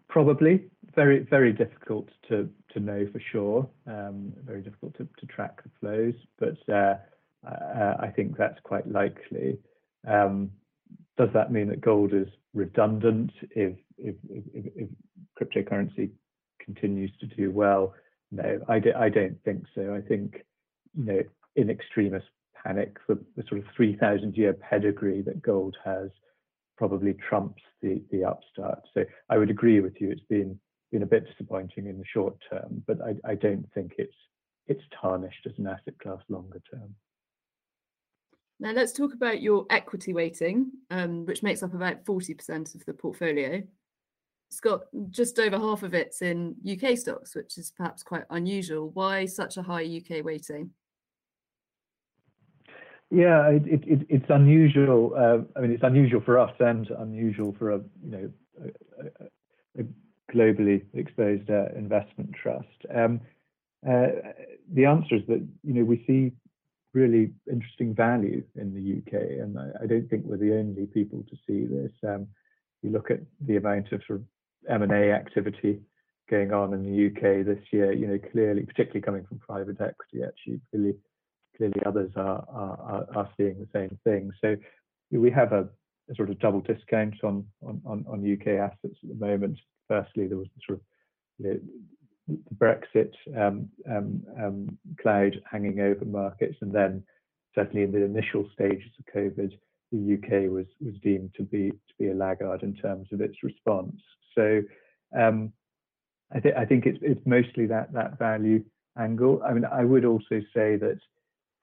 probably. 0.09 0.65
Very, 0.95 1.19
very 1.19 1.53
difficult 1.53 2.09
to, 2.29 2.49
to 2.73 2.79
know 2.79 3.07
for 3.11 3.21
sure. 3.31 3.69
Um, 3.85 4.33
very 4.43 4.61
difficult 4.61 4.97
to, 4.97 5.07
to 5.19 5.25
track 5.27 5.61
the 5.63 5.69
flows, 5.79 6.15
but 6.39 6.73
uh, 6.73 6.95
uh, 7.47 7.95
I 7.99 8.11
think 8.15 8.37
that's 8.37 8.59
quite 8.63 8.89
likely. 8.91 9.59
Um, 10.07 10.51
does 11.17 11.29
that 11.33 11.51
mean 11.51 11.67
that 11.69 11.81
gold 11.81 12.13
is 12.13 12.27
redundant 12.53 13.31
if, 13.51 13.75
if, 13.97 14.15
if, 14.29 14.65
if 14.75 14.89
cryptocurrency 15.39 16.09
continues 16.59 17.11
to 17.19 17.27
do 17.27 17.51
well? 17.51 17.93
No, 18.31 18.59
I, 18.67 18.79
do, 18.79 18.91
I 18.97 19.09
don't 19.09 19.37
think 19.43 19.65
so. 19.75 19.93
I 19.95 20.01
think, 20.01 20.43
you 20.97 21.03
know, 21.05 21.21
in 21.55 21.69
extremis 21.69 22.23
panic, 22.67 22.97
the, 23.07 23.17
the 23.35 23.43
sort 23.47 23.61
of 23.61 23.67
3,000 23.75 24.35
year 24.35 24.53
pedigree 24.53 25.21
that 25.21 25.41
gold 25.41 25.75
has 25.83 26.09
probably 26.77 27.13
trumps 27.13 27.61
the, 27.81 28.01
the 28.11 28.23
upstart. 28.23 28.81
So 28.93 29.05
I 29.29 29.37
would 29.37 29.49
agree 29.49 29.79
with 29.79 29.99
you. 29.99 30.11
It's 30.11 30.21
been 30.29 30.59
been 30.91 31.03
a 31.03 31.07
bit 31.07 31.25
disappointing 31.27 31.87
in 31.87 31.97
the 31.97 32.05
short 32.13 32.37
term, 32.49 32.81
but 32.87 32.97
I, 33.01 33.31
I 33.31 33.35
don't 33.35 33.65
think 33.73 33.95
it's 33.97 34.15
it's 34.67 34.83
tarnished 35.01 35.45
as 35.45 35.53
an 35.57 35.67
asset 35.67 35.97
class 36.01 36.21
longer 36.29 36.61
term. 36.71 36.95
Now 38.59 38.71
let's 38.71 38.93
talk 38.93 39.13
about 39.13 39.41
your 39.41 39.65
equity 39.69 40.13
weighting, 40.13 40.71
um, 40.89 41.25
which 41.25 41.43
makes 41.43 41.61
up 41.61 41.73
about 41.73 42.05
40% 42.05 42.73
of 42.73 42.85
the 42.85 42.93
portfolio 42.93 43.63
it's 44.49 44.59
got 44.59 44.81
just 45.09 45.39
over 45.39 45.57
half 45.57 45.83
of 45.83 45.93
it's 45.93 46.21
in 46.21 46.55
UK 46.65 46.97
stocks, 46.97 47.35
which 47.35 47.57
is 47.57 47.71
perhaps 47.71 48.03
quite 48.03 48.23
unusual. 48.29 48.89
Why 48.89 49.25
such 49.25 49.57
a 49.57 49.61
high 49.61 49.83
UK 49.83 50.23
weighting? 50.23 50.71
Yeah, 53.09 53.49
it, 53.49 53.63
it, 53.65 54.07
it's 54.09 54.25
unusual. 54.29 55.13
Uh, 55.15 55.57
I 55.57 55.61
mean, 55.61 55.71
it's 55.71 55.83
unusual 55.83 56.21
for 56.21 56.37
us 56.37 56.53
and 56.59 56.89
unusual 56.89 57.55
for 57.57 57.71
a 57.71 57.77
you 58.03 58.11
know 58.11 58.31
a, 58.61 59.81
a, 59.81 59.85
globally 60.33 60.83
exposed 60.93 61.49
uh, 61.49 61.67
investment 61.77 62.33
trust. 62.33 62.67
Um, 62.93 63.21
uh, 63.87 64.07
the 64.73 64.85
answer 64.85 65.15
is 65.15 65.21
that 65.27 65.45
you 65.63 65.73
know 65.73 65.85
we 65.85 66.03
see 66.05 66.33
really 66.93 67.31
interesting 67.49 67.93
value 67.93 68.43
in 68.55 68.73
the 68.73 68.97
UK, 68.97 69.21
and 69.41 69.57
I, 69.57 69.83
I 69.83 69.85
don't 69.85 70.09
think 70.09 70.25
we're 70.25 70.37
the 70.37 70.57
only 70.57 70.85
people 70.87 71.23
to 71.29 71.35
see 71.47 71.65
this. 71.65 71.91
Um, 72.05 72.27
you 72.81 72.89
look 72.89 73.09
at 73.09 73.19
the 73.41 73.55
amount 73.55 73.91
of 73.91 74.01
sort 74.05 74.19
of 74.19 74.25
M&A 74.69 75.11
activity 75.11 75.79
going 76.29 76.51
on 76.51 76.73
in 76.73 76.83
the 76.83 77.07
UK 77.07 77.45
this 77.45 77.63
year, 77.71 77.91
you 77.93 78.07
know, 78.07 78.19
clearly, 78.31 78.63
particularly 78.63 79.01
coming 79.01 79.25
from 79.25 79.39
private 79.39 79.79
equity, 79.79 80.23
actually, 80.25 80.59
clearly, 80.71 80.95
clearly 81.57 81.81
others 81.85 82.11
are, 82.15 82.45
are, 82.49 83.07
are 83.15 83.29
seeing 83.37 83.57
the 83.59 83.67
same 83.73 83.97
thing. 84.03 84.31
So 84.41 84.55
we 85.11 85.31
have 85.31 85.53
a, 85.53 85.67
a 86.09 86.15
sort 86.15 86.29
of 86.29 86.39
double 86.39 86.61
discount 86.61 87.15
on, 87.23 87.45
on, 87.63 88.05
on, 88.07 88.33
UK 88.33 88.59
assets 88.59 88.97
at 89.03 89.09
the 89.09 89.25
moment. 89.25 89.59
Firstly, 89.87 90.27
there 90.27 90.37
was 90.37 90.47
the 90.55 90.61
sort 90.67 90.79
of 90.79 90.85
the 91.39 91.61
Brexit 92.57 93.11
um, 93.37 93.69
um, 93.89 94.23
um, 94.41 94.77
cloud 95.01 95.41
hanging 95.49 95.79
over 95.79 96.05
markets, 96.05 96.57
and 96.61 96.73
then 96.73 97.03
certainly 97.55 97.83
in 97.83 97.91
the 97.91 98.03
initial 98.03 98.49
stages 98.53 98.91
of 98.99 99.13
COVID, 99.13 99.51
the 99.91 100.13
UK 100.15 100.51
was 100.51 100.65
was 100.81 100.95
deemed 101.01 101.33
to 101.37 101.43
be 101.43 101.69
to 101.69 101.93
be 101.97 102.09
a 102.09 102.13
laggard 102.13 102.63
in 102.63 102.75
terms 102.75 103.07
of 103.11 103.21
its 103.21 103.37
response. 103.43 103.99
So 104.35 104.61
Um, 105.17 105.53
I, 106.33 106.39
th- 106.39 106.55
I 106.57 106.65
think 106.65 106.85
it's, 106.85 106.99
it's 107.01 107.25
mostly 107.25 107.67
that, 107.67 107.93
that 107.93 108.19
value 108.19 108.63
angle. 108.97 109.41
I 109.45 109.53
mean, 109.53 109.65
I 109.65 109.85
would 109.85 110.05
also 110.05 110.41
say 110.53 110.75
that 110.75 110.99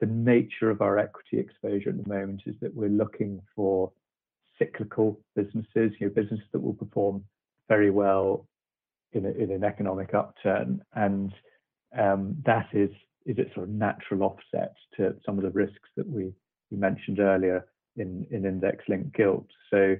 the 0.05 0.13
nature 0.13 0.71
of 0.71 0.83
our 0.83 0.99
equity 0.99 1.39
exposure 1.39 1.89
at 1.89 2.03
the 2.03 2.09
moment 2.09 2.43
is 2.47 2.55
that 2.61 2.75
we're 2.75 2.89
looking 2.89 3.41
for 3.57 3.91
cyclical 4.59 5.19
businesses, 5.35 5.93
you 5.99 6.07
know, 6.07 6.13
businesses 6.15 6.47
that 6.53 6.61
will 6.61 6.75
perform 6.75 7.25
very 7.69 7.91
well 7.91 8.47
in, 9.13 9.25
a, 9.25 9.31
in 9.31 9.51
an 9.51 9.65
economic 9.65 10.13
upturn, 10.13 10.83
and 10.95 11.33
um, 11.99 12.37
that 12.45 12.69
is 12.73 12.91
is 13.25 13.39
a 13.39 13.55
sort 13.55 13.67
of 13.67 13.71
natural 13.71 14.23
offset 14.23 14.75
to 14.95 15.15
some 15.25 15.39
of 15.39 15.45
the 15.45 15.51
risks 15.51 15.89
that 15.97 16.07
we, 16.07 16.31
we 16.71 16.77
mentioned 16.77 17.21
earlier 17.21 17.65
in, 17.97 18.27
in 18.31 18.45
index-linked 18.45 19.17
gilt. 19.17 19.47
So, 19.71 19.97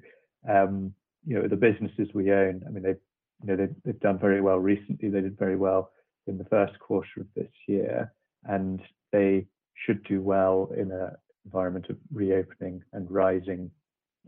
um, 0.47 0.93
you 1.27 1.35
know, 1.41 1.49
the 1.49 1.57
businesses 1.57 2.09
we 2.13 2.31
own, 2.31 2.63
I 2.67 2.71
mean, 2.71 2.83
they've 2.83 3.01
you 3.43 3.49
know 3.49 3.57
they've, 3.57 3.75
they've 3.83 4.01
done 4.01 4.19
very 4.19 4.43
well 4.43 4.59
recently. 4.59 5.09
They 5.09 5.23
did 5.23 5.39
very 5.39 5.57
well 5.57 5.93
in 6.27 6.37
the 6.37 6.45
first 6.45 6.79
quarter 6.81 7.21
of 7.21 7.27
this 7.35 7.53
year, 7.67 8.13
and 8.45 8.83
they 9.11 9.47
should 9.75 10.03
do 10.05 10.21
well 10.21 10.71
in 10.77 10.91
an 10.91 11.11
environment 11.45 11.87
of 11.91 11.97
reopening 12.13 12.83
and 12.93 13.11
rising 13.11 13.71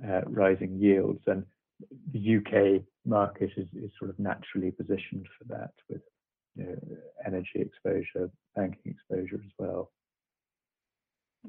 uh, 0.06 0.22
rising 0.26 0.78
yields. 0.78 1.22
And 1.26 1.44
the 2.12 2.37
UK 2.37 2.82
market 3.04 3.50
is, 3.56 3.68
is 3.74 3.90
sort 3.98 4.11
of 4.11 4.18
naturally 4.18 4.70
positioned 4.70 5.26
for 5.38 5.44
that 5.48 5.72
with 5.88 6.02
you 6.54 6.64
know, 6.64 6.76
energy 7.26 7.56
exposure, 7.56 8.30
banking 8.54 8.92
exposure 8.92 9.40
as 9.44 9.52
well. 9.59 9.90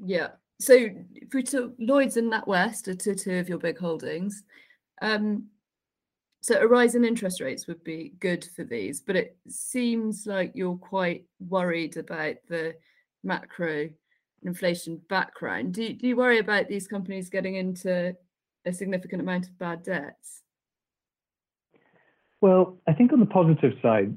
Yeah. 0.04 0.28
So 0.60 0.88
we 1.32 1.42
took 1.42 1.74
Lloyds 1.78 2.16
and 2.16 2.32
NatWest 2.32 2.88
are 2.88 2.94
two, 2.94 3.14
two 3.14 3.36
of 3.36 3.48
your 3.48 3.58
big 3.58 3.78
holdings. 3.78 4.42
Um, 5.00 5.48
so 6.40 6.60
a 6.60 6.66
rise 6.66 6.94
in 6.94 7.04
interest 7.04 7.40
rates 7.40 7.66
would 7.66 7.82
be 7.84 8.14
good 8.20 8.44
for 8.56 8.64
these, 8.64 9.00
but 9.00 9.16
it 9.16 9.36
seems 9.48 10.26
like 10.26 10.52
you're 10.54 10.76
quite 10.76 11.24
worried 11.40 11.96
about 11.96 12.36
the 12.48 12.74
macro 13.22 13.90
inflation 14.42 15.00
background. 15.08 15.74
Do, 15.74 15.92
do 15.92 16.06
you 16.06 16.16
worry 16.16 16.38
about 16.38 16.68
these 16.68 16.86
companies 16.86 17.28
getting 17.30 17.56
into 17.56 18.16
a 18.64 18.72
significant 18.72 19.22
amount 19.22 19.46
of 19.46 19.58
bad 19.58 19.82
debts? 19.82 20.42
Well, 22.40 22.78
I 22.86 22.92
think 22.92 23.12
on 23.12 23.20
the 23.20 23.26
positive 23.26 23.72
side, 23.82 24.16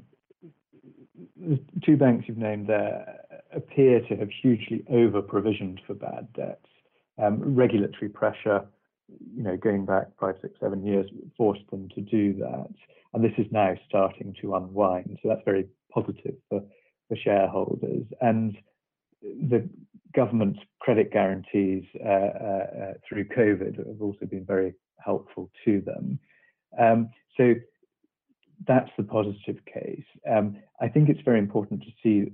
the 1.36 1.58
two 1.84 1.96
banks 1.96 2.26
you've 2.28 2.38
named 2.38 2.68
there 2.68 3.20
appear 3.52 4.00
to 4.00 4.16
have 4.16 4.30
hugely 4.42 4.84
over 4.88 5.20
provisioned 5.20 5.80
for 5.86 5.94
bad 5.94 6.32
debts. 6.34 6.66
Um, 7.22 7.54
regulatory 7.54 8.08
pressure, 8.08 8.66
you 9.34 9.42
know, 9.42 9.56
going 9.56 9.84
back 9.84 10.06
five, 10.18 10.36
six, 10.40 10.54
seven 10.60 10.86
years, 10.86 11.06
forced 11.36 11.68
them 11.70 11.88
to 11.94 12.00
do 12.00 12.32
that. 12.34 12.68
And 13.12 13.22
this 13.22 13.32
is 13.36 13.46
now 13.50 13.74
starting 13.88 14.34
to 14.40 14.54
unwind. 14.54 15.18
So 15.22 15.28
that's 15.28 15.42
very 15.44 15.66
positive 15.92 16.34
for, 16.48 16.62
for 17.08 17.16
shareholders. 17.16 18.06
And 18.20 18.56
the 19.22 19.68
government 20.14 20.58
credit 20.80 21.12
guarantees 21.12 21.84
uh, 22.04 22.08
uh, 22.08 22.66
uh, 22.82 22.92
through 23.08 23.24
COVID 23.26 23.78
have 23.78 24.00
also 24.00 24.26
been 24.26 24.44
very 24.44 24.74
helpful 24.98 25.50
to 25.64 25.80
them. 25.80 26.18
Um, 26.78 27.10
so 27.36 27.54
that's 28.66 28.90
the 28.96 29.04
positive 29.04 29.56
case. 29.72 30.04
Um, 30.30 30.56
I 30.80 30.88
think 30.88 31.08
it's 31.08 31.20
very 31.24 31.38
important 31.38 31.82
to 31.82 31.90
see 32.02 32.32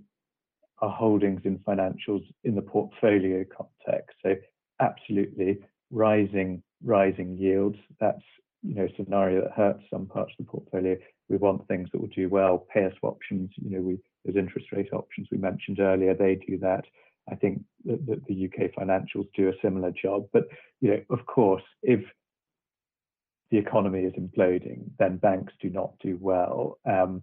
our 0.81 0.91
holdings 0.91 1.41
in 1.45 1.59
financials 1.59 2.25
in 2.45 2.55
the 2.55 2.63
portfolio 2.63 3.45
context. 3.45 4.17
So 4.23 4.35
absolutely 4.81 5.59
rising 5.91 6.63
rising 6.85 7.37
yields. 7.37 7.79
That's 8.01 8.23
you 8.63 8.75
know 8.75 8.85
a 8.85 8.97
scenario 8.97 9.43
that 9.43 9.53
hurts 9.53 9.83
some 9.91 10.07
parts 10.07 10.33
of 10.39 10.47
the 10.47 10.51
portfolio. 10.51 10.97
We 11.29 11.37
want 11.37 11.67
things 11.69 11.89
that 11.93 12.01
will 12.01 12.09
do 12.09 12.29
well. 12.29 12.67
Pay 12.73 12.89
swaptions, 13.03 13.51
you 13.57 13.71
know, 13.71 13.81
we 13.81 13.99
those 14.29 14.37
interest 14.37 14.73
rate 14.73 14.93
options 14.93 15.29
we 15.31 15.39
mentioned 15.39 15.81
earlier, 15.81 16.15
they 16.15 16.37
do 16.47 16.59
that. 16.59 16.85
I 17.31 17.35
think 17.35 17.63
that, 17.85 18.07
that 18.07 18.25
the 18.27 18.47
UK 18.47 18.71
financials 18.73 19.29
do 19.37 19.49
a 19.49 19.53
similar 19.63 19.91
job. 19.91 20.27
But 20.33 20.45
you 20.81 20.91
know, 20.91 21.01
of 21.11 21.27
course, 21.27 21.63
if 21.83 22.01
the 23.51 23.59
economy 23.59 24.01
is 24.01 24.13
imploding, 24.15 24.91
then 24.99 25.17
banks 25.17 25.53
do 25.61 25.71
not 25.71 25.93
do 26.03 26.19
well. 26.21 26.79
Um, 26.87 27.23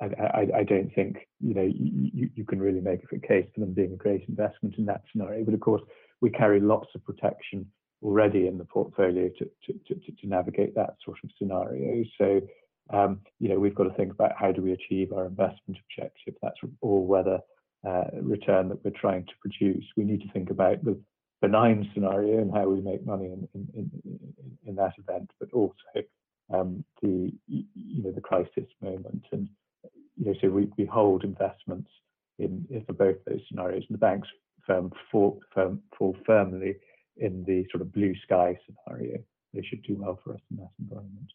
I, 0.00 0.04
I, 0.04 0.48
I, 0.58 0.64
don't 0.64 0.94
think 0.94 1.26
you 1.40 1.54
know 1.54 1.62
you, 1.62 2.28
you 2.34 2.44
can 2.44 2.60
really 2.60 2.80
make 2.80 3.00
a 3.10 3.18
case 3.18 3.46
for 3.54 3.60
them 3.60 3.72
being 3.72 3.94
a 3.94 3.96
great 3.96 4.24
investment 4.28 4.74
in 4.76 4.84
that 4.86 5.02
scenario. 5.10 5.44
But 5.44 5.54
of 5.54 5.60
course, 5.60 5.82
we 6.20 6.30
carry 6.30 6.60
lots 6.60 6.88
of 6.94 7.04
protection 7.04 7.66
already 8.02 8.46
in 8.46 8.58
the 8.58 8.64
portfolio 8.64 9.30
to, 9.38 9.44
to, 9.66 9.72
to, 9.88 9.94
to 9.94 10.26
navigate 10.26 10.74
that 10.74 10.96
sort 11.04 11.16
of 11.24 11.30
scenario. 11.38 12.04
So 12.18 12.42
um, 12.92 13.20
you 13.40 13.48
know 13.48 13.58
we've 13.58 13.74
got 13.74 13.84
to 13.84 13.94
think 13.94 14.12
about 14.12 14.32
how 14.38 14.52
do 14.52 14.62
we 14.62 14.72
achieve 14.72 15.12
our 15.12 15.26
investment 15.26 15.78
objective. 15.84 16.34
That's 16.42 16.58
all 16.80 17.06
weather 17.06 17.40
uh, 17.86 18.04
return 18.20 18.68
that 18.68 18.84
we're 18.84 18.98
trying 18.98 19.24
to 19.26 19.32
produce. 19.40 19.84
We 19.96 20.04
need 20.04 20.22
to 20.22 20.32
think 20.32 20.50
about 20.50 20.84
the 20.84 20.98
benign 21.40 21.90
scenario 21.92 22.38
and 22.40 22.52
how 22.52 22.68
we 22.68 22.80
make 22.80 23.04
money 23.04 23.26
in, 23.26 23.48
in, 23.54 23.68
in, 23.74 23.90
in 24.66 24.74
that 24.76 24.94
event, 24.98 25.30
but 25.38 25.52
also 25.52 25.74
um, 26.52 26.84
the 27.02 27.32
you 27.46 28.02
know 28.02 28.12
the 28.12 28.20
crisis 28.20 28.68
moment. 28.80 29.24
And 29.32 29.48
you 30.16 30.26
know, 30.26 30.34
so 30.40 30.48
we, 30.48 30.68
we 30.78 30.84
hold 30.84 31.24
investments 31.24 31.90
in, 32.38 32.66
in 32.70 32.84
for 32.84 32.92
both 32.92 33.16
those 33.26 33.40
scenarios, 33.48 33.84
and 33.88 33.94
the 33.94 33.98
banks 33.98 34.28
firm 34.66 34.90
fall, 35.10 35.40
firm, 35.54 35.80
fall 35.98 36.16
firmly 36.26 36.76
in 37.16 37.44
the 37.44 37.64
sort 37.70 37.82
of 37.82 37.92
blue 37.92 38.14
sky 38.22 38.58
scenario. 38.66 39.18
They 39.52 39.62
should 39.62 39.82
do 39.82 39.96
well 39.98 40.18
for 40.24 40.34
us 40.34 40.40
in 40.50 40.56
that 40.56 40.70
environment. 40.80 41.30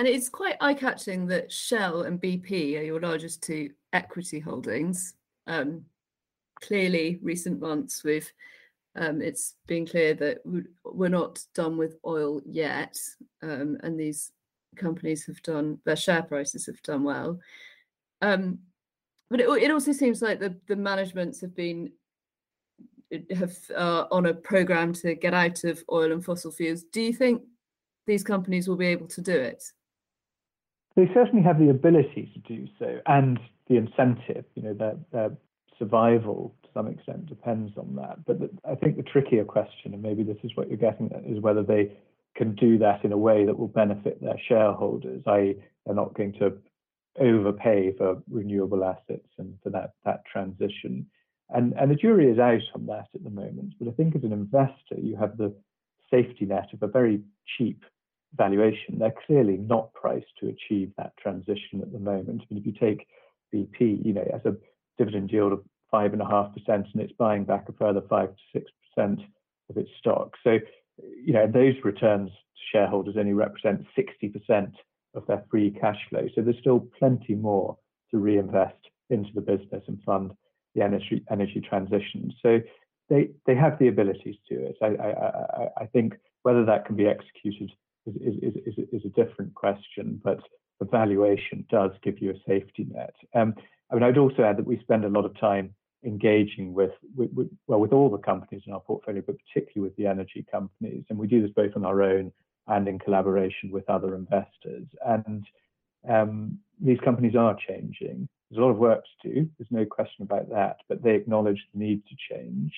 And 0.00 0.08
it's 0.08 0.30
quite 0.30 0.56
eye 0.62 0.72
catching 0.72 1.26
that 1.26 1.52
Shell 1.52 2.04
and 2.04 2.18
BP 2.18 2.78
are 2.78 2.82
your 2.82 3.00
largest 3.00 3.42
two 3.42 3.68
equity 3.92 4.40
holdings. 4.40 5.12
Um, 5.46 5.84
clearly, 6.62 7.18
recent 7.20 7.60
months, 7.60 8.02
we've 8.02 8.32
um, 8.96 9.20
it's 9.20 9.56
been 9.66 9.86
clear 9.86 10.14
that 10.14 10.38
we're 10.86 11.10
not 11.10 11.44
done 11.54 11.76
with 11.76 11.98
oil 12.06 12.40
yet, 12.46 12.96
um, 13.42 13.76
and 13.82 14.00
these 14.00 14.32
companies 14.74 15.26
have 15.26 15.42
done 15.42 15.78
their 15.84 15.96
share 15.96 16.22
prices 16.22 16.64
have 16.64 16.80
done 16.80 17.04
well. 17.04 17.38
Um, 18.22 18.60
but 19.28 19.40
it, 19.40 19.50
it, 19.50 19.70
also 19.70 19.92
seems 19.92 20.22
like 20.22 20.40
the 20.40 20.56
the 20.66 20.76
managements 20.76 21.42
have 21.42 21.54
been 21.54 21.92
have 23.36 23.54
uh, 23.76 24.06
on 24.10 24.24
a 24.24 24.32
program 24.32 24.94
to 24.94 25.14
get 25.14 25.34
out 25.34 25.62
of 25.64 25.84
oil 25.92 26.10
and 26.10 26.24
fossil 26.24 26.52
fuels. 26.52 26.84
Do 26.84 27.02
you 27.02 27.12
think 27.12 27.42
these 28.06 28.24
companies 28.24 28.66
will 28.66 28.76
be 28.76 28.86
able 28.86 29.08
to 29.08 29.20
do 29.20 29.36
it? 29.38 29.62
They 30.96 31.08
certainly 31.14 31.42
have 31.42 31.58
the 31.58 31.70
ability 31.70 32.30
to 32.34 32.54
do 32.54 32.66
so, 32.78 33.00
and 33.06 33.38
the 33.68 33.76
incentive. 33.76 34.44
You 34.54 34.62
know, 34.62 34.74
their 34.74 34.96
their 35.12 35.30
survival 35.78 36.54
to 36.62 36.68
some 36.74 36.88
extent 36.88 37.26
depends 37.26 37.76
on 37.76 37.96
that. 37.96 38.24
But 38.26 38.40
the, 38.40 38.50
I 38.68 38.74
think 38.74 38.96
the 38.96 39.02
trickier 39.02 39.44
question, 39.44 39.94
and 39.94 40.02
maybe 40.02 40.22
this 40.22 40.36
is 40.42 40.52
what 40.54 40.68
you're 40.68 40.76
getting 40.76 41.10
at, 41.12 41.24
is 41.24 41.40
whether 41.40 41.62
they 41.62 41.92
can 42.36 42.54
do 42.54 42.78
that 42.78 43.04
in 43.04 43.12
a 43.12 43.16
way 43.16 43.44
that 43.44 43.58
will 43.58 43.68
benefit 43.68 44.20
their 44.20 44.38
shareholders, 44.48 45.22
i.e., 45.26 45.56
they're 45.84 45.94
not 45.94 46.14
going 46.14 46.32
to 46.34 46.52
overpay 47.18 47.92
for 47.96 48.22
renewable 48.30 48.84
assets 48.84 49.28
and 49.38 49.58
for 49.62 49.70
that 49.70 49.94
that 50.04 50.22
transition. 50.30 51.06
And 51.50 51.74
and 51.74 51.90
the 51.90 51.96
jury 51.96 52.30
is 52.30 52.38
out 52.38 52.62
on 52.74 52.86
that 52.86 53.08
at 53.14 53.24
the 53.24 53.30
moment. 53.30 53.74
But 53.78 53.88
I 53.88 53.92
think 53.92 54.14
as 54.14 54.22
an 54.22 54.32
investor, 54.32 54.96
you 54.98 55.16
have 55.16 55.36
the 55.36 55.54
safety 56.10 56.46
net 56.46 56.68
of 56.72 56.82
a 56.82 56.86
very 56.86 57.20
cheap 57.56 57.82
valuation. 58.36 58.98
They're 58.98 59.14
clearly 59.26 59.56
not 59.56 59.92
priced 59.92 60.32
to 60.40 60.48
achieve 60.48 60.92
that 60.96 61.16
transition 61.16 61.80
at 61.82 61.92
the 61.92 61.98
moment. 61.98 62.42
I 62.42 62.54
mean, 62.54 62.60
if 62.60 62.66
you 62.66 62.72
take 62.72 63.06
BP, 63.54 64.04
you 64.04 64.12
know, 64.12 64.28
as 64.32 64.44
a 64.44 64.56
dividend 64.98 65.30
yield 65.32 65.52
of 65.52 65.62
five 65.90 66.12
and 66.12 66.22
a 66.22 66.26
half 66.26 66.54
percent, 66.54 66.86
and 66.92 67.02
it's 67.02 67.12
buying 67.18 67.44
back 67.44 67.68
a 67.68 67.72
further 67.72 68.02
five 68.08 68.30
to 68.30 68.42
six 68.52 68.70
percent 68.94 69.20
of 69.68 69.76
its 69.76 69.90
stock. 69.98 70.34
So, 70.44 70.58
you 71.24 71.32
know, 71.32 71.46
those 71.46 71.74
returns 71.84 72.30
to 72.30 72.62
shareholders 72.72 73.16
only 73.18 73.32
represent 73.32 73.86
60% 73.96 74.72
of 75.14 75.26
their 75.26 75.44
free 75.50 75.70
cash 75.70 75.98
flow. 76.08 76.28
So 76.34 76.42
there's 76.42 76.58
still 76.60 76.86
plenty 76.98 77.34
more 77.34 77.76
to 78.10 78.18
reinvest 78.18 78.76
into 79.08 79.30
the 79.34 79.40
business 79.40 79.82
and 79.86 80.00
fund 80.04 80.32
the 80.74 80.82
energy 80.82 81.24
energy 81.30 81.60
transition. 81.60 82.32
So 82.42 82.60
they 83.08 83.30
they 83.46 83.56
have 83.56 83.78
the 83.78 83.88
ability 83.88 84.40
to 84.48 84.56
do 84.56 84.64
it. 84.64 84.76
I 84.80 84.86
I, 84.86 85.82
I 85.82 85.86
think 85.86 86.14
whether 86.42 86.64
that 86.64 86.86
can 86.86 86.96
be 86.96 87.06
executed 87.06 87.72
is, 88.16 88.54
is, 88.54 88.62
is, 88.66 88.84
is, 88.92 89.04
a 89.04 89.08
different 89.08 89.54
question, 89.54 90.20
but 90.22 90.40
the 90.78 90.86
valuation 90.86 91.64
does 91.70 91.90
give 92.02 92.20
you 92.20 92.30
a 92.30 92.48
safety 92.48 92.86
net. 92.90 93.14
Um, 93.34 93.54
I 93.90 93.94
mean, 93.94 94.02
I'd 94.02 94.18
also 94.18 94.42
add 94.42 94.56
that 94.58 94.66
we 94.66 94.78
spend 94.80 95.04
a 95.04 95.08
lot 95.08 95.24
of 95.24 95.38
time 95.38 95.74
engaging 96.04 96.72
with, 96.72 96.92
with, 97.14 97.30
with, 97.32 97.50
well 97.66 97.80
with 97.80 97.92
all 97.92 98.08
the 98.08 98.18
companies 98.18 98.62
in 98.66 98.72
our 98.72 98.80
portfolio, 98.80 99.22
but 99.26 99.36
particularly 99.46 99.88
with 99.88 99.96
the 99.96 100.06
energy 100.06 100.46
companies, 100.50 101.04
and 101.10 101.18
we 101.18 101.26
do 101.26 101.42
this 101.42 101.50
both 101.54 101.72
on 101.76 101.84
our 101.84 102.02
own 102.02 102.32
and 102.68 102.88
in 102.88 102.98
collaboration 102.98 103.70
with 103.70 103.88
other 103.90 104.14
investors. 104.14 104.86
And 105.04 105.44
um, 106.08 106.58
these 106.80 107.00
companies 107.00 107.34
are 107.36 107.56
changing. 107.68 108.28
There's 108.50 108.58
a 108.58 108.62
lot 108.62 108.70
of 108.70 108.78
work 108.78 109.04
to 109.22 109.28
do. 109.28 109.48
There's 109.58 109.70
no 109.70 109.84
question 109.84 110.22
about 110.22 110.48
that, 110.50 110.78
but 110.88 111.02
they 111.02 111.14
acknowledge 111.14 111.60
the 111.72 111.80
need 111.80 112.02
to 112.06 112.34
change. 112.34 112.72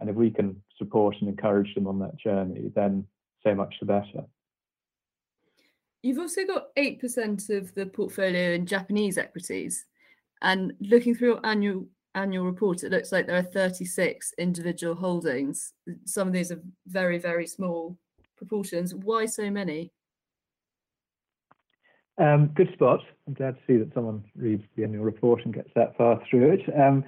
And 0.00 0.08
if 0.08 0.16
we 0.16 0.30
can 0.30 0.60
support 0.78 1.16
and 1.20 1.28
encourage 1.28 1.74
them 1.74 1.86
on 1.86 1.98
that 2.00 2.16
journey, 2.16 2.72
then 2.74 3.06
so 3.44 3.54
much 3.54 3.74
the 3.80 3.86
better. 3.86 4.24
You've 6.02 6.18
also 6.18 6.44
got 6.44 6.74
8% 6.74 7.50
of 7.50 7.74
the 7.74 7.86
portfolio 7.86 8.52
in 8.52 8.66
Japanese 8.66 9.18
equities. 9.18 9.86
And 10.42 10.72
looking 10.80 11.14
through 11.14 11.28
your 11.28 11.46
annual 11.46 11.86
annual 12.14 12.44
report, 12.44 12.82
it 12.82 12.90
looks 12.90 13.12
like 13.12 13.26
there 13.26 13.36
are 13.36 13.42
36 13.42 14.34
individual 14.36 14.94
holdings. 14.94 15.72
Some 16.04 16.28
of 16.28 16.34
these 16.34 16.52
are 16.52 16.60
very, 16.86 17.18
very 17.18 17.46
small 17.46 17.96
proportions. 18.36 18.94
Why 18.94 19.26
so 19.26 19.50
many? 19.50 19.92
Um, 22.18 22.48
good 22.48 22.70
spot. 22.74 23.00
I'm 23.26 23.34
glad 23.34 23.56
to 23.56 23.62
see 23.66 23.78
that 23.78 23.94
someone 23.94 24.24
reads 24.36 24.64
the 24.76 24.82
annual 24.82 25.04
report 25.04 25.44
and 25.44 25.54
gets 25.54 25.70
that 25.74 25.96
far 25.96 26.20
through 26.28 26.52
it. 26.52 26.62
Um, 26.78 27.04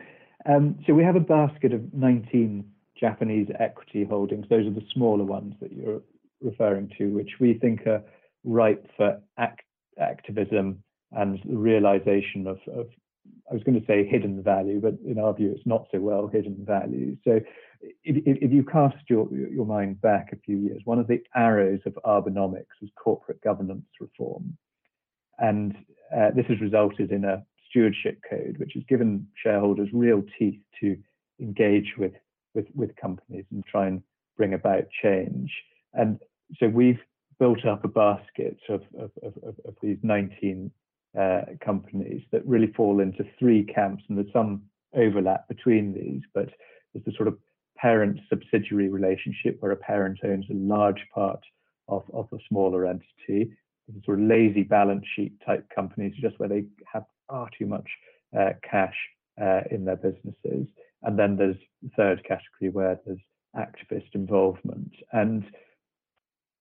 um, 0.46 0.78
so 0.86 0.94
we 0.94 1.02
have 1.02 1.16
a 1.16 1.20
basket 1.20 1.72
of 1.72 1.92
19 1.92 2.64
Japanese 2.98 3.48
equity 3.58 4.04
holdings. 4.04 4.46
Those 4.48 4.66
are 4.66 4.70
the 4.70 4.86
smaller 4.92 5.24
ones 5.24 5.54
that 5.60 5.72
you're 5.72 6.00
referring 6.40 6.90
to, 6.98 7.06
which 7.08 7.32
we 7.40 7.54
think 7.54 7.86
are 7.86 8.02
ripe 8.44 8.86
for 8.96 9.20
act 9.38 9.62
activism 9.98 10.82
and 11.12 11.38
the 11.44 11.56
realization 11.56 12.46
of, 12.46 12.58
of, 12.66 12.86
I 13.50 13.54
was 13.54 13.62
going 13.62 13.80
to 13.80 13.86
say 13.86 14.06
hidden 14.06 14.42
value, 14.42 14.80
but 14.80 14.94
in 15.06 15.18
our 15.18 15.32
view, 15.32 15.52
it's 15.54 15.66
not 15.66 15.86
so 15.92 16.00
well 16.00 16.26
hidden 16.26 16.56
value. 16.66 17.16
So 17.24 17.40
if, 18.02 18.40
if, 18.42 18.52
you 18.52 18.64
cast 18.64 18.96
your, 19.08 19.28
your 19.32 19.66
mind 19.66 20.00
back 20.00 20.30
a 20.32 20.36
few 20.36 20.56
years, 20.56 20.80
one 20.84 20.98
of 20.98 21.06
the 21.06 21.20
arrows 21.34 21.80
of 21.86 21.98
Abenomics 22.04 22.80
was 22.80 22.90
corporate 22.96 23.40
governance 23.42 23.86
reform. 24.00 24.56
And 25.38 25.76
uh, 26.16 26.30
this 26.34 26.46
has 26.48 26.60
resulted 26.60 27.12
in 27.12 27.24
a 27.24 27.44
stewardship 27.68 28.20
code, 28.28 28.56
which 28.58 28.72
has 28.74 28.84
given 28.88 29.26
shareholders 29.42 29.88
real 29.92 30.22
teeth 30.38 30.60
to 30.80 30.96
engage 31.40 31.94
with, 31.98 32.12
with, 32.54 32.66
with 32.74 32.94
companies 32.96 33.44
and 33.50 33.64
try 33.66 33.86
and 33.86 34.02
bring 34.36 34.54
about 34.54 34.84
change. 35.02 35.52
And 35.92 36.20
so 36.58 36.68
we've 36.68 37.00
built 37.44 37.66
up 37.66 37.84
a 37.84 37.88
basket 37.88 38.56
of, 38.70 38.80
of, 38.98 39.10
of, 39.22 39.54
of 39.66 39.74
these 39.82 39.98
19 40.02 40.70
uh, 41.20 41.42
companies 41.62 42.22
that 42.32 42.46
really 42.46 42.72
fall 42.72 43.00
into 43.00 43.22
three 43.38 43.62
camps, 43.64 44.02
and 44.08 44.16
there's 44.16 44.32
some 44.32 44.62
overlap 44.96 45.46
between 45.46 45.92
these, 45.92 46.22
but 46.32 46.48
there's 46.94 47.04
the 47.04 47.12
sort 47.18 47.28
of 47.28 47.36
parent 47.76 48.18
subsidiary 48.30 48.88
relationship 48.88 49.58
where 49.60 49.72
a 49.72 49.76
parent 49.76 50.18
owns 50.24 50.46
a 50.50 50.54
large 50.54 51.04
part 51.14 51.44
of, 51.88 52.02
of 52.14 52.26
a 52.32 52.38
smaller 52.48 52.86
entity 52.86 53.50
sort 54.06 54.18
of 54.18 54.24
lazy 54.24 54.62
balance 54.62 55.04
sheet 55.14 55.34
type 55.44 55.66
companies, 55.74 56.14
just 56.18 56.38
where 56.38 56.48
they 56.48 56.64
have 56.90 57.04
far 57.28 57.50
too 57.58 57.66
much 57.66 57.88
uh, 58.34 58.52
cash 58.68 58.96
uh, 59.38 59.60
in 59.70 59.84
their 59.84 59.96
businesses. 59.96 60.66
And 61.02 61.18
then 61.18 61.36
there's 61.36 61.60
the 61.82 61.90
third 61.94 62.24
category 62.24 62.70
where 62.70 62.98
there's 63.04 63.18
activist 63.54 64.14
involvement. 64.14 64.94
And 65.12 65.44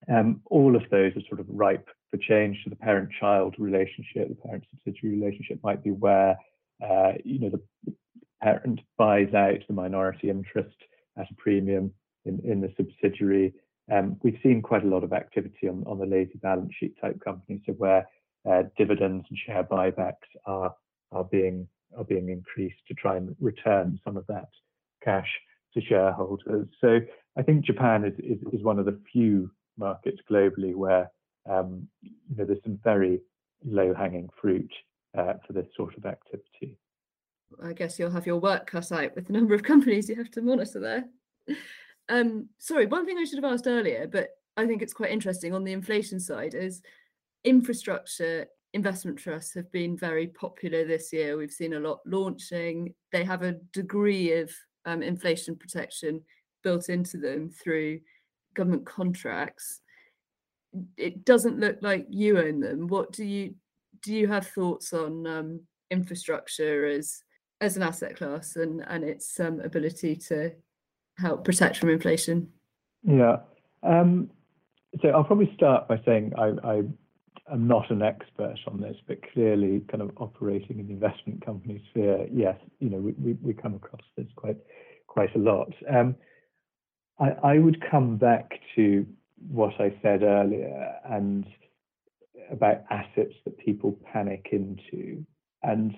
um, 0.09 0.41
all 0.45 0.75
of 0.75 0.83
those 0.91 1.13
are 1.15 1.27
sort 1.27 1.39
of 1.39 1.45
ripe 1.49 1.87
for 2.11 2.17
change. 2.17 2.57
So 2.63 2.69
the 2.69 2.75
parent-child 2.75 3.55
relationship, 3.57 4.29
the 4.29 4.35
parent-subsidiary 4.35 5.17
relationship 5.17 5.59
might 5.63 5.83
be 5.83 5.91
where 5.91 6.37
uh, 6.83 7.13
you 7.23 7.39
know 7.39 7.49
the 7.49 7.93
parent 8.41 8.81
buys 8.97 9.33
out 9.33 9.59
the 9.67 9.73
minority 9.73 10.29
interest 10.29 10.75
at 11.17 11.29
a 11.29 11.35
premium 11.35 11.91
in, 12.25 12.41
in 12.43 12.61
the 12.61 12.73
subsidiary 12.75 13.53
um, 13.91 14.17
we've 14.23 14.39
seen 14.41 14.61
quite 14.61 14.83
a 14.83 14.87
lot 14.87 15.03
of 15.03 15.13
activity 15.13 15.67
on, 15.67 15.83
on 15.85 15.99
the 15.99 16.05
lazy 16.05 16.37
balance 16.41 16.71
sheet 16.79 16.95
type 17.01 17.19
companies, 17.23 17.61
so 17.65 17.73
where 17.73 18.07
uh, 18.49 18.63
dividends 18.77 19.25
and 19.29 19.37
share 19.45 19.63
buybacks 19.63 20.29
are 20.45 20.73
are 21.11 21.23
being 21.25 21.67
are 21.97 22.03
being 22.03 22.29
increased 22.29 22.79
to 22.87 22.93
try 22.93 23.17
and 23.17 23.35
return 23.39 23.99
some 24.03 24.17
of 24.17 24.25
that 24.27 24.47
cash 25.03 25.29
to 25.73 25.81
shareholders. 25.81 26.67
So 26.79 26.99
I 27.37 27.41
think 27.41 27.65
Japan 27.65 28.05
is 28.05 28.13
is, 28.19 28.39
is 28.53 28.63
one 28.63 28.79
of 28.79 28.85
the 28.85 28.99
few 29.11 29.51
markets 29.77 30.19
globally 30.29 30.75
where 30.75 31.09
um, 31.49 31.87
you 32.01 32.35
know 32.37 32.45
there's 32.45 32.63
some 32.63 32.79
very 32.83 33.19
low 33.65 33.93
hanging 33.93 34.29
fruit 34.39 34.71
uh, 35.17 35.33
for 35.45 35.53
this 35.53 35.67
sort 35.75 35.97
of 35.97 36.05
activity. 36.05 36.77
I 37.63 37.73
guess 37.73 37.99
you'll 37.99 38.11
have 38.11 38.25
your 38.25 38.39
work 38.39 38.67
cut 38.67 38.91
out 38.91 39.15
with 39.15 39.27
the 39.27 39.33
number 39.33 39.53
of 39.53 39.63
companies 39.63 40.09
you 40.09 40.15
have 40.15 40.31
to 40.31 40.41
monitor 40.41 40.79
there. 40.79 41.05
Um, 42.09 42.49
sorry, 42.57 42.85
one 42.85 43.05
thing 43.05 43.17
I 43.17 43.23
should 43.23 43.41
have 43.43 43.51
asked 43.51 43.67
earlier, 43.67 44.07
but 44.07 44.29
I 44.57 44.65
think 44.65 44.81
it's 44.81 44.93
quite 44.93 45.11
interesting 45.11 45.53
on 45.53 45.63
the 45.63 45.71
inflation 45.71 46.19
side 46.19 46.53
is 46.53 46.81
infrastructure 47.43 48.47
investment 48.73 49.17
trusts 49.17 49.53
have 49.53 49.71
been 49.71 49.95
very 49.95 50.27
popular 50.27 50.85
this 50.85 51.13
year. 51.13 51.37
We've 51.37 51.51
seen 51.51 51.73
a 51.73 51.79
lot 51.79 51.99
launching. 52.05 52.93
They 53.11 53.23
have 53.23 53.43
a 53.43 53.59
degree 53.71 54.33
of 54.33 54.51
um, 54.85 55.03
inflation 55.03 55.55
protection 55.55 56.21
built 56.63 56.89
into 56.89 57.17
them 57.17 57.49
through 57.49 57.99
government 58.53 58.85
contracts. 58.85 59.81
It 60.97 61.25
doesn't 61.25 61.59
look 61.59 61.77
like 61.81 62.07
you 62.09 62.39
own 62.39 62.59
them. 62.59 62.87
What 62.87 63.11
do 63.11 63.23
you 63.23 63.55
do? 64.01 64.13
You 64.13 64.27
have 64.27 64.47
thoughts 64.47 64.93
on 64.93 65.27
um, 65.27 65.61
infrastructure 65.91 66.85
as 66.85 67.23
as 67.61 67.77
an 67.77 67.83
asset 67.83 68.15
class 68.15 68.55
and 68.55 68.83
and 68.87 69.03
its 69.03 69.39
um, 69.39 69.59
ability 69.61 70.15
to 70.15 70.51
help 71.17 71.45
protect 71.45 71.77
from 71.77 71.89
inflation? 71.89 72.49
Yeah. 73.03 73.37
Um, 73.83 74.29
so 75.01 75.09
I'll 75.09 75.23
probably 75.23 75.51
start 75.55 75.87
by 75.87 75.99
saying 76.05 76.33
I, 76.37 76.53
I 76.63 76.75
am 77.51 77.67
not 77.67 77.89
an 77.89 78.01
expert 78.01 78.55
on 78.67 78.79
this, 78.79 78.95
but 79.07 79.19
clearly, 79.33 79.81
kind 79.89 80.01
of 80.01 80.11
operating 80.17 80.79
in 80.79 80.87
the 80.87 80.93
investment 80.93 81.45
company 81.45 81.83
sphere, 81.89 82.27
yes, 82.31 82.57
you 82.79 82.89
know, 82.89 82.97
we, 82.97 83.11
we, 83.13 83.33
we 83.41 83.53
come 83.53 83.75
across 83.75 84.01
this 84.17 84.27
quite 84.35 84.57
quite 85.07 85.35
a 85.35 85.39
lot. 85.39 85.71
Um, 85.89 86.15
I, 87.19 87.29
I 87.43 87.59
would 87.59 87.83
come 87.89 88.17
back 88.17 88.59
to 88.75 89.05
what 89.49 89.73
I 89.79 89.93
said 90.01 90.23
earlier 90.23 90.95
and 91.05 91.45
about 92.51 92.83
assets 92.89 93.33
that 93.45 93.57
people 93.57 93.97
panic 94.11 94.49
into, 94.51 95.25
and 95.61 95.95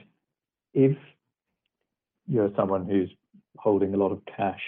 if 0.74 0.98
you're 2.28 2.52
someone 2.56 2.86
who's 2.86 3.10
holding 3.58 3.94
a 3.94 3.98
lot 3.98 4.12
of 4.12 4.22
cash 4.26 4.62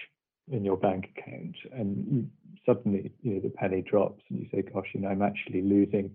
in 0.49 0.63
your 0.63 0.77
bank 0.77 1.09
account 1.17 1.55
and 1.73 2.05
you, 2.09 2.27
suddenly 2.65 3.11
you 3.21 3.33
know 3.33 3.39
the 3.41 3.49
penny 3.49 3.81
drops 3.81 4.21
and 4.29 4.39
you 4.39 4.47
say 4.51 4.61
gosh 4.61 4.87
you 4.93 5.01
know 5.01 5.09
i'm 5.09 5.21
actually 5.21 5.61
losing 5.61 6.09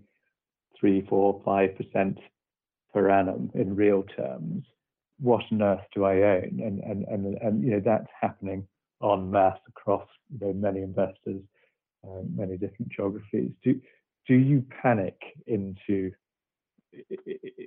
three 0.79 1.05
four 1.07 1.39
five 1.45 1.69
percent 1.77 2.17
per 2.93 3.09
annum 3.09 3.51
in 3.53 3.75
real 3.75 4.03
terms 4.15 4.63
what 5.19 5.43
on 5.51 5.61
earth 5.61 5.85
do 5.93 6.03
i 6.03 6.15
own? 6.15 6.59
And 6.63 6.79
and 6.79 7.05
and, 7.05 7.37
and 7.37 7.63
you 7.63 7.71
know 7.71 7.81
that's 7.83 8.09
happening 8.19 8.67
en 9.03 9.29
masse 9.29 9.59
across 9.67 10.07
you 10.31 10.47
know, 10.47 10.53
many 10.53 10.81
investors 10.81 11.41
um, 12.07 12.29
many 12.35 12.57
different 12.57 12.89
geographies 12.89 13.51
do 13.63 13.79
do 14.27 14.35
you 14.35 14.63
panic 14.81 15.19
into 15.47 16.11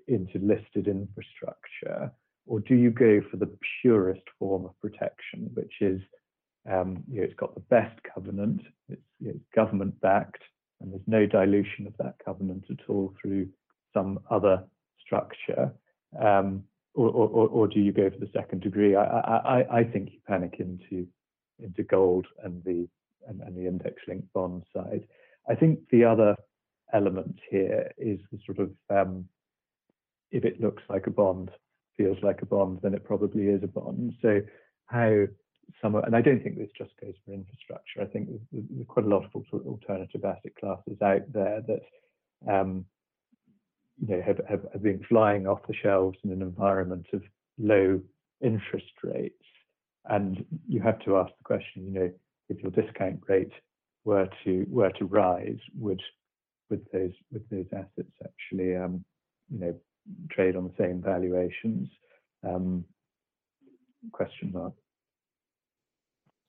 into 0.09 0.39
listed 0.39 0.89
infrastructure 0.89 2.11
or 2.47 2.61
do 2.61 2.75
you 2.75 2.91
go 2.91 3.21
for 3.31 3.37
the 3.37 3.51
purest 3.81 4.23
form 4.39 4.65
of 4.65 4.81
protection 4.81 5.51
which 5.55 5.75
is 5.81 6.01
um, 6.71 7.05
you 7.11 7.19
know, 7.19 7.25
it's 7.25 7.35
got 7.35 7.55
the 7.55 7.61
best 7.61 7.99
covenant, 8.13 8.63
it's, 8.89 9.39
government 9.55 10.01
backed, 10.01 10.43
and 10.81 10.93
there's 10.93 11.03
no 11.07 11.27
dilution 11.27 11.87
of 11.87 11.95
that 11.99 12.17
covenant 12.25 12.65
at 12.71 12.79
all 12.89 13.15
through 13.21 13.49
some 13.95 14.19
other 14.31 14.65
structure. 15.01 15.73
Um, 16.21 16.65
or, 16.95 17.09
or, 17.11 17.49
or, 17.49 17.69
do 17.69 17.79
you 17.79 17.93
go 17.93 18.09
for 18.09 18.19
the 18.19 18.31
second 18.33 18.63
degree? 18.63 18.97
I, 18.97 19.05
I, 19.05 19.79
I 19.81 19.85
think 19.85 20.13
you 20.13 20.19
panic 20.27 20.57
into 20.61 21.07
into 21.63 21.83
gold 21.83 22.27
and 22.43 22.63
the 22.65 22.89
and, 23.29 23.41
and 23.41 23.57
the 23.57 23.67
index 23.67 23.97
linked 24.07 24.33
bond 24.33 24.63
side. 24.75 25.07
I 25.49 25.55
think 25.55 25.81
the 25.91 26.05
other 26.05 26.37
element 26.93 27.39
here 27.51 27.93
is 27.99 28.21
the 28.31 28.39
sort 28.47 28.59
of 28.59 28.71
um, 28.91 29.29
if 30.31 30.45
it 30.45 30.61
looks 30.61 30.83
like 30.89 31.07
a 31.07 31.11
bond, 31.11 31.51
feels 31.97 32.19
like 32.23 32.43
a 32.43 32.47
bond, 32.47 32.81
then 32.83 32.95
it 32.95 33.05
probably 33.05 33.49
is 33.49 33.63
a 33.63 33.69
bond. 33.69 34.15
So 34.23 34.41
how 34.87 35.27
some, 35.83 35.97
and 35.97 36.15
I 36.15 36.21
don't 36.21 36.43
think 36.43 36.59
this 36.59 36.71
just 36.77 36.93
goes 37.01 37.15
for 37.25 37.33
infrastructure. 37.33 38.01
I 38.01 38.07
think 38.07 38.29
there's, 38.29 38.65
there's 38.71 38.87
quite 38.87 39.07
a 39.07 39.09
lot 39.09 39.25
of 39.25 39.45
alternative 39.67 40.25
asset 40.25 40.55
classes 40.59 41.01
out 41.03 41.33
there 41.33 41.63
that, 41.67 42.53
um, 42.53 42.85
you 44.01 44.17
know, 44.17 44.23
have, 44.23 44.41
have, 44.49 44.67
have 44.73 44.83
been 44.83 45.03
flying 45.09 45.47
off 45.47 45.67
the 45.67 45.75
shelves 45.75 46.19
in 46.23 46.31
an 46.31 46.43
environment 46.43 47.07
of 47.13 47.23
low 47.59 48.01
interest 48.41 48.93
rates. 49.03 49.46
And 50.09 50.45
you 50.69 50.81
have 50.81 50.99
to 51.01 51.17
ask 51.17 51.31
the 51.37 51.45
question, 51.45 51.85
you 51.87 51.93
know, 51.93 52.11
if 52.49 52.63
your 52.63 52.71
discount 52.71 53.21
rate 53.29 53.53
were 54.05 54.29
to 54.45 54.67
were 54.69 54.91
to 54.91 55.05
rise, 55.05 55.59
would 55.77 56.01
would 56.71 56.87
those 56.93 57.13
would 57.33 57.45
those 57.51 57.67
assets 57.73 58.13
actually, 58.25 58.77
um, 58.77 59.05
you 59.51 59.59
know, 59.59 59.75
trade 60.31 60.57
on 60.57 60.65
the 60.65 60.75
same 60.79 61.03
valuations? 61.03 61.89
Um, 62.47 62.85
question 64.13 64.53
mark. 64.53 64.75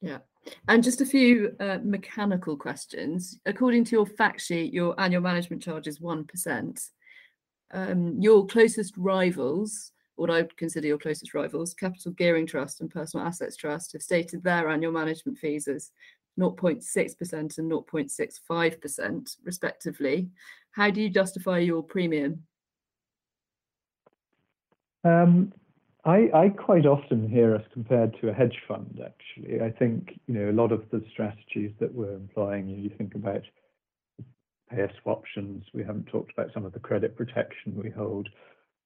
Yeah. 0.01 0.19
And 0.67 0.83
just 0.83 1.01
a 1.01 1.05
few 1.05 1.55
uh, 1.59 1.79
mechanical 1.83 2.55
questions. 2.55 3.39
According 3.45 3.85
to 3.85 3.95
your 3.95 4.05
fact 4.05 4.41
sheet, 4.41 4.73
your 4.73 4.99
annual 4.99 5.21
management 5.21 5.63
charge 5.63 5.87
is 5.87 5.99
1%. 5.99 6.89
Um, 7.73 8.21
your 8.21 8.45
closest 8.45 8.95
rivals, 8.95 9.91
what 10.17 10.29
I 10.29 10.41
would 10.41 10.57
consider 10.57 10.87
your 10.87 10.97
closest 10.97 11.33
rivals, 11.33 11.73
Capital 11.73 12.11
Gearing 12.11 12.45
Trust 12.45 12.81
and 12.81 12.91
Personal 12.91 13.25
Assets 13.25 13.55
Trust, 13.55 13.93
have 13.93 14.01
stated 14.01 14.43
their 14.43 14.69
annual 14.69 14.91
management 14.91 15.37
fees 15.37 15.67
as 15.67 15.91
0.6% 16.39 17.33
and 17.33 17.71
0.65%, 17.71 19.37
respectively. 19.43 20.29
How 20.71 20.89
do 20.89 21.01
you 21.01 21.09
justify 21.09 21.59
your 21.59 21.81
premium? 21.81 22.43
Um, 25.03 25.53
I, 26.03 26.29
I, 26.33 26.49
quite 26.49 26.85
often 26.85 27.29
hear 27.29 27.55
us 27.55 27.63
compared 27.73 28.19
to 28.21 28.29
a 28.29 28.33
hedge 28.33 28.57
fund, 28.67 29.01
actually. 29.03 29.61
I 29.61 29.71
think, 29.71 30.19
you 30.27 30.33
know, 30.33 30.49
a 30.49 30.51
lot 30.51 30.71
of 30.71 30.83
the 30.91 31.03
strategies 31.11 31.71
that 31.79 31.93
we're 31.93 32.15
employing, 32.15 32.67
you 32.67 32.91
think 32.97 33.15
about 33.15 33.43
payer 34.69 34.91
swaptions, 35.05 35.63
we 35.73 35.83
haven't 35.83 36.07
talked 36.07 36.31
about 36.31 36.53
some 36.53 36.65
of 36.65 36.73
the 36.73 36.79
credit 36.79 37.15
protection 37.15 37.75
we 37.75 37.89
hold. 37.89 38.27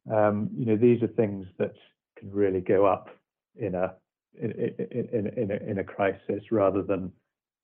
Um, 0.09 0.49
you 0.55 0.65
know, 0.65 0.77
these 0.77 1.01
are 1.03 1.07
things 1.07 1.45
that 1.59 1.73
can 2.17 2.31
really 2.31 2.61
go 2.61 2.85
up 2.85 3.09
in 3.55 3.75
a 3.75 3.93
in, 4.39 4.51
in, 4.51 5.27
in, 5.35 5.51
a, 5.51 5.69
in 5.71 5.79
a 5.79 5.83
crisis 5.83 6.43
rather 6.51 6.81
than, 6.81 7.11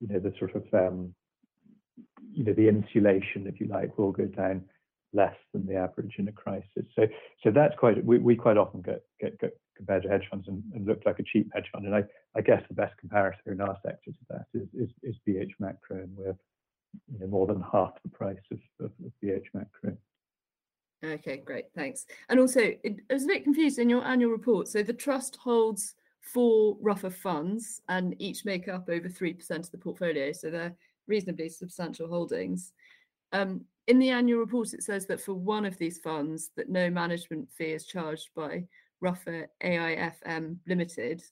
you 0.00 0.08
know, 0.08 0.18
the 0.18 0.34
sort 0.38 0.54
of, 0.54 0.64
um, 0.74 1.14
you 2.30 2.44
know, 2.44 2.52
the 2.52 2.68
insulation, 2.68 3.46
if 3.46 3.60
you 3.60 3.66
like, 3.66 3.96
will 3.96 4.12
go 4.12 4.26
down 4.26 4.62
less 5.14 5.34
than 5.52 5.66
the 5.66 5.74
average 5.74 6.14
in 6.18 6.28
a 6.28 6.32
crisis. 6.32 6.84
So, 6.94 7.06
so 7.42 7.50
that's 7.50 7.74
quite, 7.76 8.04
we, 8.04 8.18
we 8.18 8.36
quite 8.36 8.58
often 8.58 8.82
get, 8.82 9.02
get, 9.20 9.38
get 9.40 9.58
compared 9.76 10.02
to 10.02 10.08
hedge 10.08 10.26
funds 10.30 10.46
and, 10.48 10.62
and 10.74 10.86
look 10.86 11.02
like 11.06 11.18
a 11.18 11.22
cheap 11.22 11.50
hedge 11.54 11.68
fund. 11.72 11.86
And 11.86 11.94
I, 11.94 12.02
I 12.36 12.42
guess 12.42 12.62
the 12.68 12.74
best 12.74 12.94
comparator 13.02 13.32
in 13.46 13.60
our 13.60 13.76
sector 13.82 14.10
to 14.10 14.26
that 14.30 14.46
is, 14.52 14.68
is, 14.74 14.90
is 15.02 15.16
BH 15.26 15.52
Macro, 15.58 15.96
and 15.96 16.14
we're 16.16 16.36
you 17.10 17.18
know, 17.18 17.26
more 17.26 17.46
than 17.46 17.64
half 17.72 17.92
the 18.02 18.10
price 18.10 18.36
of, 18.52 18.58
of, 18.80 18.90
of 19.04 19.12
BH 19.24 19.46
Macro. 19.54 19.96
Okay, 21.04 21.36
great, 21.36 21.66
thanks. 21.76 22.06
And 22.28 22.40
also, 22.40 22.60
it, 22.60 22.96
I 23.10 23.14
was 23.14 23.24
a 23.24 23.28
bit 23.28 23.44
confused 23.44 23.78
in 23.78 23.88
your 23.88 24.04
annual 24.04 24.32
report. 24.32 24.66
So 24.68 24.82
the 24.82 24.92
trust 24.92 25.36
holds 25.36 25.94
four 26.20 26.76
Ruffer 26.80 27.10
funds, 27.10 27.80
and 27.88 28.14
each 28.18 28.44
make 28.44 28.68
up 28.68 28.88
over 28.88 29.08
three 29.08 29.32
percent 29.32 29.66
of 29.66 29.70
the 29.70 29.78
portfolio. 29.78 30.32
So 30.32 30.50
they're 30.50 30.74
reasonably 31.06 31.48
substantial 31.48 32.08
holdings. 32.08 32.72
Um, 33.32 33.64
in 33.86 33.98
the 33.98 34.10
annual 34.10 34.40
report, 34.40 34.74
it 34.74 34.82
says 34.82 35.06
that 35.06 35.20
for 35.20 35.34
one 35.34 35.64
of 35.64 35.78
these 35.78 35.98
funds, 35.98 36.50
that 36.56 36.68
no 36.68 36.90
management 36.90 37.50
fee 37.50 37.72
is 37.72 37.86
charged 37.86 38.28
by 38.34 38.64
Ruffer 39.00 39.48
AIFM 39.62 40.56
Limited 40.66 41.22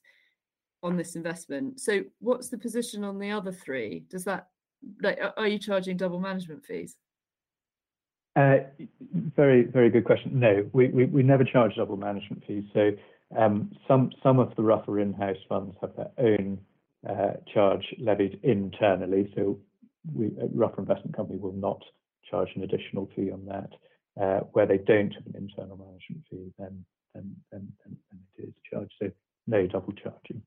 on 0.81 0.95
this 0.95 1.15
investment. 1.15 1.79
So 1.79 2.03
what's 2.19 2.49
the 2.49 2.57
position 2.57 3.03
on 3.03 3.19
the 3.19 3.31
other 3.31 3.51
three? 3.51 4.05
Does 4.09 4.23
that 4.25 4.47
like 5.01 5.19
are 5.35 5.47
you 5.47 5.59
charging 5.59 5.97
double 5.97 6.19
management 6.19 6.65
fees? 6.65 6.95
Uh, 8.37 8.57
very, 9.35 9.63
very 9.63 9.89
good 9.89 10.05
question. 10.05 10.39
No, 10.39 10.69
we, 10.71 10.89
we, 10.89 11.05
we 11.05 11.23
never 11.23 11.43
charge 11.43 11.75
double 11.75 11.97
management 11.97 12.43
fees. 12.45 12.65
So 12.71 12.91
um, 13.35 13.75
some 13.87 14.11
some 14.21 14.37
of 14.37 14.55
the 14.55 14.61
Ruffer 14.61 14.99
in-house 14.99 15.37
funds 15.49 15.75
have 15.81 15.95
their 15.95 16.11
own 16.19 16.59
uh, 17.09 17.33
charge 17.51 17.83
levied 17.97 18.39
internally. 18.43 19.33
So 19.35 19.57
we, 20.13 20.31
Ruffer 20.53 20.81
Investment 20.81 21.15
Company 21.15 21.39
will 21.39 21.53
not 21.53 21.81
charge 22.29 22.49
an 22.55 22.61
additional 22.61 23.09
fee 23.15 23.31
on 23.31 23.43
that. 23.45 23.69
Uh, 24.21 24.39
where 24.53 24.65
they 24.65 24.79
don't 24.79 25.13
have 25.13 25.25
an 25.27 25.35
internal 25.35 25.77
management 25.77 26.23
fee, 26.29 26.51
then 26.59 26.85
then, 27.15 27.35
then, 27.51 27.67
then 27.85 27.97
it 28.37 28.49
is 28.49 28.53
charged. 28.71 28.93
So 29.01 29.09
no 29.47 29.65
double 29.65 29.93
charging. 29.93 30.43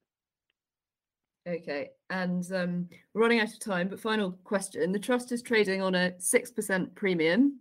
Okay, 1.48 1.90
and 2.08 2.44
um, 2.52 2.88
we're 3.14 3.22
running 3.22 3.40
out 3.40 3.48
of 3.48 3.58
time, 3.58 3.88
but 3.88 3.98
final 3.98 4.32
question. 4.44 4.92
The 4.92 4.98
trust 5.00 5.32
is 5.32 5.42
trading 5.42 5.82
on 5.82 5.96
a 5.96 6.12
6% 6.20 6.94
premium. 6.94 7.60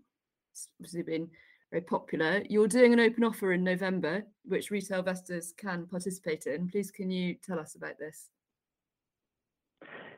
Obviously 0.79 1.03
been 1.03 1.29
very 1.71 1.81
popular. 1.81 2.41
You're 2.49 2.67
doing 2.67 2.93
an 2.93 2.99
open 2.99 3.23
offer 3.23 3.53
in 3.53 3.63
November, 3.63 4.23
which 4.45 4.71
retail 4.71 4.99
investors 4.99 5.53
can 5.57 5.85
participate 5.85 6.47
in. 6.47 6.67
Please, 6.67 6.91
can 6.91 7.09
you 7.09 7.35
tell 7.35 7.59
us 7.59 7.75
about 7.75 7.99
this? 7.99 8.29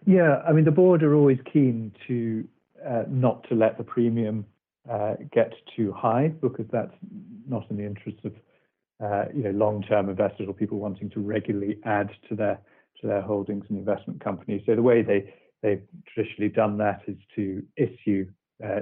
Yeah, 0.05 0.41
I 0.47 0.51
mean, 0.51 0.65
the 0.65 0.71
board 0.71 1.03
are 1.03 1.13
always 1.13 1.39
keen 1.51 1.91
to 2.07 2.47
uh, 2.87 3.03
not 3.07 3.47
to 3.49 3.55
let 3.55 3.77
the 3.77 3.83
premium 3.83 4.45
uh, 4.89 5.15
get 5.31 5.53
too 5.75 5.91
high 5.91 6.29
because 6.29 6.65
that's 6.71 6.93
not 7.47 7.69
in 7.69 7.77
the 7.77 7.85
interest 7.85 8.17
of 8.23 8.33
uh, 9.03 9.25
you 9.33 9.43
know 9.43 9.51
long-term 9.51 10.09
investors 10.09 10.47
or 10.47 10.53
people 10.53 10.79
wanting 10.79 11.09
to 11.11 11.19
regularly 11.19 11.77
add 11.85 12.09
to 12.29 12.35
their 12.35 12.59
to 12.99 13.07
their 13.07 13.21
holdings 13.21 13.65
in 13.69 13.77
investment 13.77 14.23
companies. 14.23 14.61
So 14.65 14.75
the 14.75 14.81
way 14.81 15.01
they 15.01 15.33
they've 15.61 15.83
traditionally 16.07 16.49
done 16.49 16.77
that 16.77 17.01
is 17.07 17.17
to 17.35 17.63
issue 17.77 18.27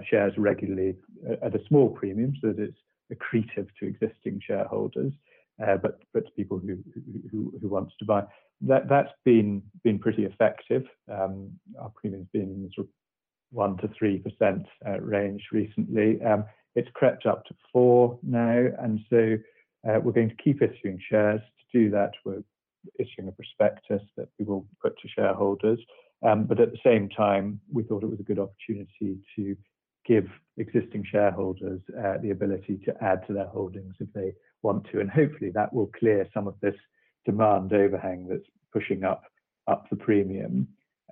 shares 0.09 0.33
regularly 0.37 0.95
at 1.41 1.55
a 1.55 1.65
small 1.67 1.89
premium 1.89 2.33
so 2.41 2.51
that 2.51 2.59
it's 2.59 2.77
accretive 3.13 3.67
to 3.79 3.87
existing 3.87 4.41
shareholders, 4.45 5.13
uh, 5.65 5.77
but 5.77 5.99
but 6.13 6.25
to 6.25 6.31
people 6.31 6.59
who, 6.59 6.77
who 7.31 7.53
who 7.61 7.67
wants 7.67 7.93
to 7.99 8.05
buy. 8.05 8.23
That 8.61 8.89
that's 8.89 9.11
been 9.25 9.63
been 9.83 9.99
pretty 9.99 10.25
effective. 10.25 10.83
Um, 11.11 11.51
our 11.79 11.91
premium's 11.95 12.27
been 12.33 12.43
in 12.43 12.69
one 13.51 13.77
to 13.77 13.89
three 13.97 14.19
percent 14.19 14.65
uh, 14.87 14.99
range 14.99 15.43
recently. 15.51 16.21
Um, 16.21 16.45
it's 16.75 16.89
crept 16.93 17.25
up 17.25 17.45
to 17.45 17.55
four 17.73 18.19
now, 18.21 18.67
and 18.79 18.99
so 19.09 19.37
uh, 19.87 19.99
we're 20.01 20.11
going 20.11 20.29
to 20.29 20.43
keep 20.43 20.61
issuing 20.61 20.99
shares. 21.09 21.41
To 21.41 21.79
do 21.79 21.89
that, 21.91 22.11
we're 22.25 22.43
issuing 22.99 23.27
a 23.27 23.31
prospectus 23.31 24.01
that 24.17 24.29
we 24.37 24.45
will 24.45 24.65
put 24.81 24.97
to 24.99 25.07
shareholders. 25.09 25.79
Um, 26.21 26.43
but 26.43 26.59
at 26.59 26.71
the 26.71 26.79
same 26.83 27.09
time, 27.09 27.61
we 27.71 27.83
thought 27.83 28.03
it 28.03 28.09
was 28.09 28.19
a 28.19 28.23
good 28.23 28.39
opportunity 28.39 29.17
to 29.35 29.55
give 30.09 30.27
existing 30.57 31.05
shareholders 31.09 31.79
uh, 32.03 32.17
the 32.21 32.31
ability 32.31 32.81
to 32.83 32.93
add 33.01 33.25
to 33.27 33.33
their 33.33 33.47
holdings 33.47 33.95
if 33.99 34.11
they 34.13 34.33
want 34.63 34.85
to, 34.91 34.99
and 34.99 35.09
hopefully 35.09 35.51
that 35.51 35.71
will 35.71 35.89
clear 35.97 36.27
some 36.33 36.47
of 36.47 36.55
this 36.61 36.75
demand 37.25 37.71
overhang 37.71 38.27
that's 38.27 38.49
pushing 38.73 39.03
up 39.03 39.23
up 39.67 39.89
the 39.89 39.95
premium. 39.95 40.67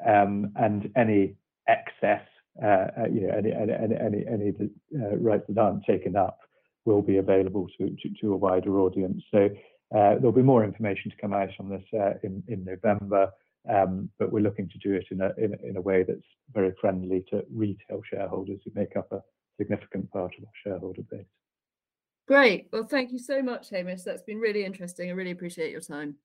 Um, 0.06 0.52
and 0.56 0.92
any 0.96 1.36
excess, 1.68 2.26
uh, 2.62 2.88
uh 3.00 3.08
you 3.14 3.22
know, 3.22 3.34
any 3.38 3.52
any 3.54 3.96
any 3.96 4.26
any, 4.28 4.54
uh, 5.00 5.16
rights 5.18 5.46
that 5.48 5.58
aren't 5.58 5.86
taken 5.86 6.16
up 6.16 6.40
will 6.86 7.02
be 7.02 7.18
available 7.18 7.68
to, 7.78 7.90
to, 8.02 8.10
to 8.22 8.34
a 8.34 8.38
wider 8.38 8.80
audience. 8.80 9.22
So 9.32 9.50
uh, 9.96 10.16
there'll 10.16 10.32
be 10.32 10.42
more 10.42 10.64
information 10.64 11.12
to 11.12 11.18
come 11.18 11.34
out 11.34 11.50
on 11.60 11.70
this 11.70 11.84
uh, 11.94 12.14
in, 12.24 12.44
in 12.48 12.64
November, 12.64 13.30
um, 13.70 14.10
but 14.20 14.32
we're 14.32 14.44
looking 14.44 14.70
to 14.70 14.78
do 14.78 14.94
it 14.94 15.06
in 15.12 15.22
a, 15.22 15.32
in, 15.38 15.56
in 15.64 15.78
a 15.78 15.82
way 15.82 16.04
that's 16.04 16.28
very 16.54 16.74
friendly 16.80 17.24
to 17.30 17.44
retail 17.54 18.02
shareholders 18.10 18.60
who 18.64 18.72
make 18.76 18.96
up 18.96 19.12
a 19.12 19.22
significant 19.60 20.10
part 20.12 20.34
of 20.38 20.44
our 20.44 20.52
shareholder 20.64 21.02
base. 21.10 21.26
Great. 22.28 22.68
Well, 22.74 22.84
thank 22.84 23.12
you 23.12 23.20
so 23.20 23.42
much, 23.42 23.70
Hamish. 23.70 24.02
That's 24.02 24.22
been 24.22 24.40
really 24.40 24.66
interesting. 24.66 25.10
I 25.10 25.14
really 25.14 25.32
appreciate 25.32 25.72
your 25.72 25.82
time. 25.82 26.16